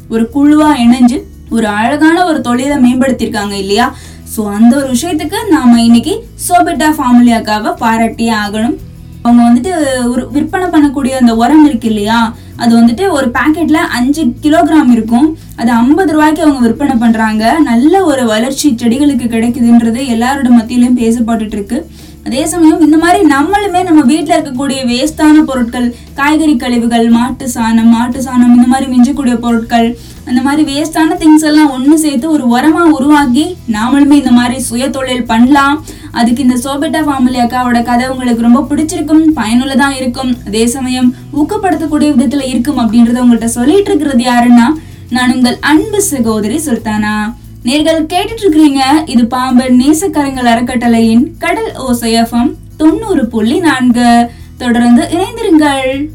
ஒரு 0.10 0.24
குழுவா 0.36 0.70
இணைஞ்சு 0.86 1.20
ஒரு 1.50 1.68
அழகான 1.68 2.18
ஒரு 2.26 2.42
தொழிலை 2.42 2.78
மேம்படுத்தியிருக்காங்க 2.78 3.56
இல்லையா? 3.64 3.88
ஸோ 4.34 4.42
அந்த 4.58 4.74
ஒரு 4.80 4.88
விஷயத்துக்கு 4.96 5.40
நாம 5.56 5.82
இன்னைக்கு 5.88 6.14
சோபிட்டா 6.48 6.88
ஃபேமிலி 6.98 7.32
பாராட்டியே 7.84 8.34
ஆகணும். 8.44 8.78
அவங்க 9.24 9.42
வந்துட்டு 9.48 9.72
ஒரு 10.12 10.22
விற்பனை 10.36 10.68
பண்ணக்கூடிய 10.68 11.14
அந்த 11.22 11.34
உரம் 11.42 11.66
இருக்கு 11.66 11.88
இல்லையா? 11.88 12.20
அது 12.62 12.72
வந்துட்டு 12.80 13.04
ஒரு 13.18 13.28
பாக்கெட்ல 13.36 13.80
அஞ்சு 13.98 14.24
கிலோகிராம் 14.44 14.92
இருக்கும். 14.96 15.28
அது 15.60 15.72
ஐம்பது 15.72 16.12
ரூபாய்க்கு 16.16 16.46
அவங்க 16.46 16.62
விற்பனை 16.68 16.96
பண்றாங்க. 17.04 17.44
நல்ல 17.70 17.94
ஒரு 18.12 18.24
வளர்ச்சி 18.32 18.70
செடிகளுக்கு 18.82 19.28
கிடைக்குதுன்றது 19.36 20.02
எல்லாரோட 20.16 20.50
மத்தியிலையும் 20.60 21.00
பேசப்பட்டுட்டு 21.04 21.58
இருக்கு. 21.60 21.80
அதே 22.26 22.42
சமயம் 22.52 22.84
இந்த 22.86 22.98
மாதிரி 23.04 23.22
நம்மளுமே 23.32 23.80
நம்ம 23.88 24.02
வீட்டில் 24.10 24.36
இருக்கக்கூடிய 24.36 24.80
வேஸ்டான 24.90 25.38
பொருட்கள் 25.48 25.88
காய்கறி 26.20 26.54
கழிவுகள் 26.64 27.08
மாட்டு 27.16 27.46
சாணம் 27.54 27.92
மாட்டு 27.96 28.20
சாணம் 28.26 28.54
இந்த 28.58 28.68
மாதிரி 28.74 28.88
மிஞ்சக்கூடிய 28.92 29.36
பொருட்கள் 29.46 29.88
அந்த 30.30 30.40
மாதிரி 30.48 30.64
வேஸ்டான 30.70 31.18
திங்ஸ் 31.22 31.46
எல்லாம் 31.50 31.72
ஒன்று 31.76 31.96
சேர்த்து 32.04 32.28
ஒரு 32.36 32.44
உரமாக 32.56 32.94
உருவாக்கி 32.98 33.46
நாமளுமே 33.76 34.16
இந்த 34.22 34.34
மாதிரி 34.40 34.58
சுய 34.68 34.88
தொழில் 34.98 35.28
பண்ணலாம். 35.32 35.76
அதுக்கு 36.20 36.46
இந்த 36.46 36.58
சோபெட்டா 36.66 37.02
ஃபேமிலி 37.08 37.40
அக்காவோட 37.46 37.82
கதை 37.90 38.08
உங்களுக்கு 38.14 38.48
ரொம்ப 38.48 38.64
பிடிச்சிருக்கும் 38.70 39.26
பயனுள்ளதாக 39.40 40.00
இருக்கும். 40.02 40.32
அதே 40.48 40.64
சமயம் 40.76 41.12
ஊக்கப்படுத்தக்கூடிய 41.42 42.10
விதத்தில் 42.16 42.50
இருக்கும் 42.54 42.82
அப்படின்றத 42.86 43.24
உங்கள்கிட்ட 43.26 43.58
சொல்லிட்டு 43.60 43.92
இருக்கிறது 43.92 44.26
யாருன்னா 44.32 44.68
நான் 45.18 45.34
உங்கள் 45.38 45.62
அன்பு 45.72 46.02
சகோதரி 46.14 46.60
சுல்தானா. 46.68 47.16
நேர்கள் 47.66 48.06
கேட்டுட்டு 48.14 48.44
இருக்கிறீங்க 48.44 49.10
இது 49.10 49.28
பாம்பன் 49.28 49.78
நேசக்கரங்கள் 49.80 50.48
அறக்கட்டளையின் 50.54 51.38
கடல் 51.40 51.72
ஓசையஃபம் 51.72 52.56
தொண்ணூறு 52.78 53.28
புள்ளி 53.28 53.60
நான்கு. 53.60 54.30
தொடர்ந்து 54.58 55.02
இணைந்திருங்கள். 55.02 56.10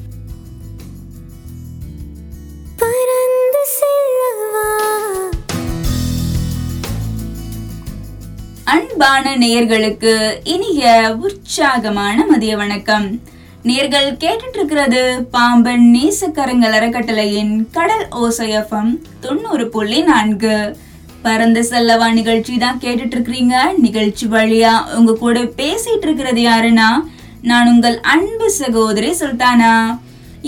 அன்பான 8.64 9.36
நேயர்களுக்கு 9.36 10.38
இனிய 10.44 11.16
உற்சாகமான 11.20 12.26
மதிய 12.26 12.56
வணக்கம். 12.56 13.20
நேர்கள் 13.64 14.08
கேட்டுட்டு 14.24 14.54
இருக்கிறது 14.54 15.26
பாம்பன் 15.30 15.86
நேசக்கரங்கள் 15.94 16.74
அறக்கட்டளையின் 16.78 17.70
கடல் 17.70 18.08
ஓசையஃபம் 18.22 18.98
தொண்ணூறு 19.20 19.68
புள்ளி 19.68 20.02
நான்கு. 20.02 20.76
பறந்து 21.22 21.62
செல்லவா 21.64 22.08
நிகழ்ச்சி 22.12 22.54
தான் 22.56 22.80
கேட்டுட்டு 22.84 23.14
இருக்கிறீங்க 23.16 23.56
நிகழ்ச்சி 23.78 24.26
வழியா 24.26 24.72
உங்க 24.98 25.12
கூட 25.12 25.40
பேசிட்டு 25.60 26.06
இருக்கிறது 26.06 26.40
யாருன்னா 26.40 26.88
நான் 27.42 27.70
உங்கள் 27.72 27.96
அன்பு 28.12 28.46
சகோதரி 28.50 29.10
சுல்தானா. 29.20 29.72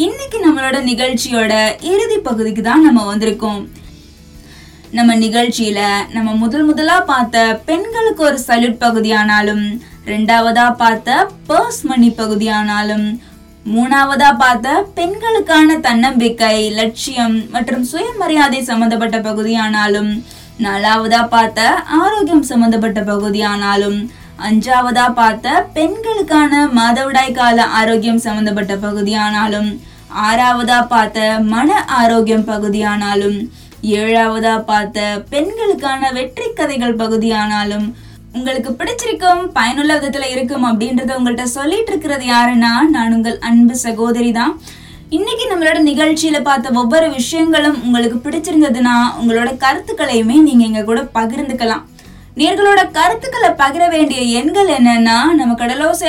இன்னைக்கு 0.07 0.38
நம்மளோட 0.46 0.78
நிகழ்ச்சியோட 0.83 1.52
இறுதி 1.92 2.18
பகுதிக்கு 2.18 2.62
தான் 2.62 2.83
நம்ம 2.83 3.04
வந்திருக்கோம். 3.04 3.61
நம்ம 4.92 5.14
நிகழ்ச்சியில 5.16 5.81
நம்ம 6.12 6.35
முதல் 6.35 6.62
முதலா 6.62 6.98
பார்த்த 7.00 7.61
பெண்களுக்கு 7.64 8.22
ஒரு 8.22 8.38
சல்யூட் 8.48 8.83
பகுதியானாலும் 8.85 9.64
ரெண்டாவதா 10.07 10.66
பார்த்த 10.76 11.28
பர்ஸ் 11.46 11.83
மணி 11.85 12.09
பகுதியானாலும் 12.11 13.07
மூணாவதா 13.66 14.31
பார்த்த 14.37 14.85
பெண்களுக்கான 14.94 15.78
தன்னம்பிக்கை 15.81 16.57
லட்சியம் 16.70 17.37
மற்றும் 17.50 17.85
சுயமரியாதை 17.85 18.61
சம்பந்தப்பட்ட 18.62 19.18
பகுதியானாலும் 19.20 20.11
நாலாவதா 20.59 21.21
பார்த்த 21.27 21.61
ஆரோக்கியம் 21.99 22.49
சம்பந்தப்பட்ட 22.49 23.01
பகுதியானாலும் 23.03 23.99
அஞ்சாவதா 24.38 25.07
பார்த்த 25.12 25.47
பெண்களுக்கான 25.73 26.64
மாதவிடாய் 26.79 27.33
கால 27.33 27.66
ஆரோக்கியம் 27.79 28.25
சம்பந்தப்பட்ட 28.27 28.75
பகுதியானாலும் 28.77 29.71
ஆறாவதா 30.25 30.79
பார்த்த 30.87 31.23
மன 31.49 31.71
ஆரோக்கியம் 31.99 32.44
பகுதியானாலும் 32.44 33.38
ஏழாவதா 33.97 34.55
பார்த்த 34.64 35.01
பெண்களுக்கான 35.31 36.12
வெற்றி 36.12 36.49
கதைகள் 36.51 37.01
பகுதியானாலும் 37.03 37.87
உங்களுக்கு 38.35 38.71
பிடிச்சிருக்கும் 38.73 39.42
பயனுள்ள 39.53 39.92
விதத்துல 39.94 40.27
இருக்கும் 40.31 40.66
அப்படின்றத 40.68 41.16
உங்கள்கிட்ட 41.18 41.47
சொல்லிட்டு 41.53 41.92
இருக்கிறது 41.92 42.25
யாருன்னா 42.27 42.73
நான் 42.90 43.14
உங்கள் 43.14 43.38
அன்பு 43.40 43.75
சகோதரி 43.85 44.33
தான். 44.33 44.53
இன்னைக்கு 45.16 45.44
நம்மளோட 45.51 45.79
நிகழ்ச்சியில 45.90 46.38
பார்த்த 46.42 46.71
ஒவ்வொரு 46.81 47.11
விஷயங்களும் 47.11 47.77
உங்களுக்கு 47.83 48.18
பிடிச்சிருந்ததுன்னா 48.25 48.94
உங்களோட 49.21 49.51
கருத்துக்களையுமே 49.62 50.37
நீங்க 50.47 50.64
எங்க 50.64 50.83
கூட 50.83 51.03
பகிர்ந்துக்கலாம். 51.14 51.85
நேர்களோட 52.37 52.81
கருத்துக்களை 52.97 53.51
பகிர 53.62 53.90
வேண்டிய 53.90 54.21
எண்கள் 54.40 54.73
என்னன்னா 54.75 55.16
நம்ம 55.38 55.57
கடலோசை 55.62 56.07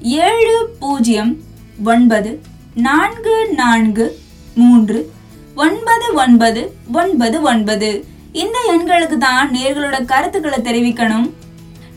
ஏழு 0.00 0.76
பூஜ்ஜியம் 0.80 1.36
ஒன்பது 1.84 2.40
நான்கு 2.74 3.36
நான்கு 3.52 4.18
மூன்று 4.54 5.12
ஒன்பது 5.54 6.12
ஒன்பது 6.14 6.62
ஒன்பது 6.92 7.42
ஒன்பது. 7.42 8.04
இந்த 8.32 8.58
எண்களுக்கு 8.72 9.18
தான் 9.18 9.50
நேர்களோட 9.54 10.04
கருத்துக்களை 10.04 10.58
தெரிவிக்கணும். 10.58 11.30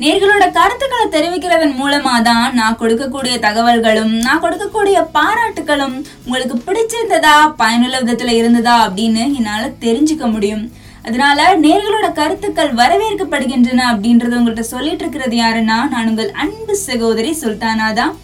நேர்களோட 0.01 0.45
கருத்துக்களை 0.57 1.05
தெரிவிக்கிறதன் 1.13 1.77
மூலமா 1.79 2.15
தான் 2.27 2.49
நான் 2.57 2.77
கொடுக்கக்கூடிய 2.81 3.35
தகவல்களும் 3.45 4.11
நான் 4.25 4.41
கொடுக்கக்கூடிய 4.43 4.97
பாராட்டுகளும் 5.15 5.95
உங்களுக்கு 6.25 6.55
பிடிச்சிருந்ததா 6.67 7.33
பயனுள்ள 7.61 7.95
விதத்துல 8.01 8.35
இருந்ததா 8.41 8.75
அப்படின்னு 8.87 9.23
என்னால 9.39 9.63
தெரிஞ்சுக்க 9.85 10.27
முடியும். 10.33 10.63
அதனால 11.07 11.39
நேர்களோட 11.65 12.07
கருத்துக்கள் 12.19 12.71
வரவேற்கப்படுகின்றன 12.81 13.87
அப்படின்றத 13.93 14.37
உங்கள்கிட்ட 14.39 14.65
சொல்லிட்டு 14.73 15.03
இருக்கிறது 15.03 15.35
யாருன்னா 15.43 15.79
நான் 15.93 16.09
உங்கள் 16.11 16.31
அன்பு 16.43 16.75
சகோதரி 16.87 17.33
சுல்தானா 17.43 17.89
தான் 17.99 18.15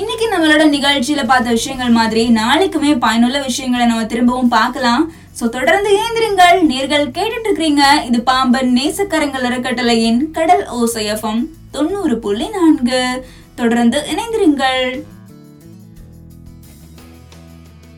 இன்னைக்கு 0.00 0.28
நம்மளோட 0.30 0.62
நிகழ்ச்சியில 0.76 1.24
பார்த்த 1.32 1.58
விஷயங்கள் 1.58 1.98
மாதிரி 1.98 2.22
நாளைக்குமே 2.42 2.94
பயனுள்ள 3.04 3.38
விஷயங்களை 3.50 3.84
நம்ம 3.90 4.06
திரும்பவும் 4.14 4.54
பார்க்கலாம். 4.58 5.04
சோ 5.38 5.48
தொடர்ந்து 5.48 5.90
இயந்திரங்கள் 5.94 6.58
நேர்கள் 6.62 7.06
கேட்டுட்டு 7.16 7.48
இருக்கிறீங்க 7.48 7.84
இது 8.04 8.20
பாம்பன் 8.20 8.70
நேசக்கரங்கள் 8.76 9.46
அறக்கட்டளையின் 9.48 10.30
கடல் 10.30 10.64
ஓசையஃபம் 10.72 11.42
தொண்ணூறு 11.70 12.18
புள்ளி 12.18 12.48
நான்கு. 12.48 13.00
தொடர்ந்து 13.54 13.98
இணைந்திருங்கள். 14.12 14.84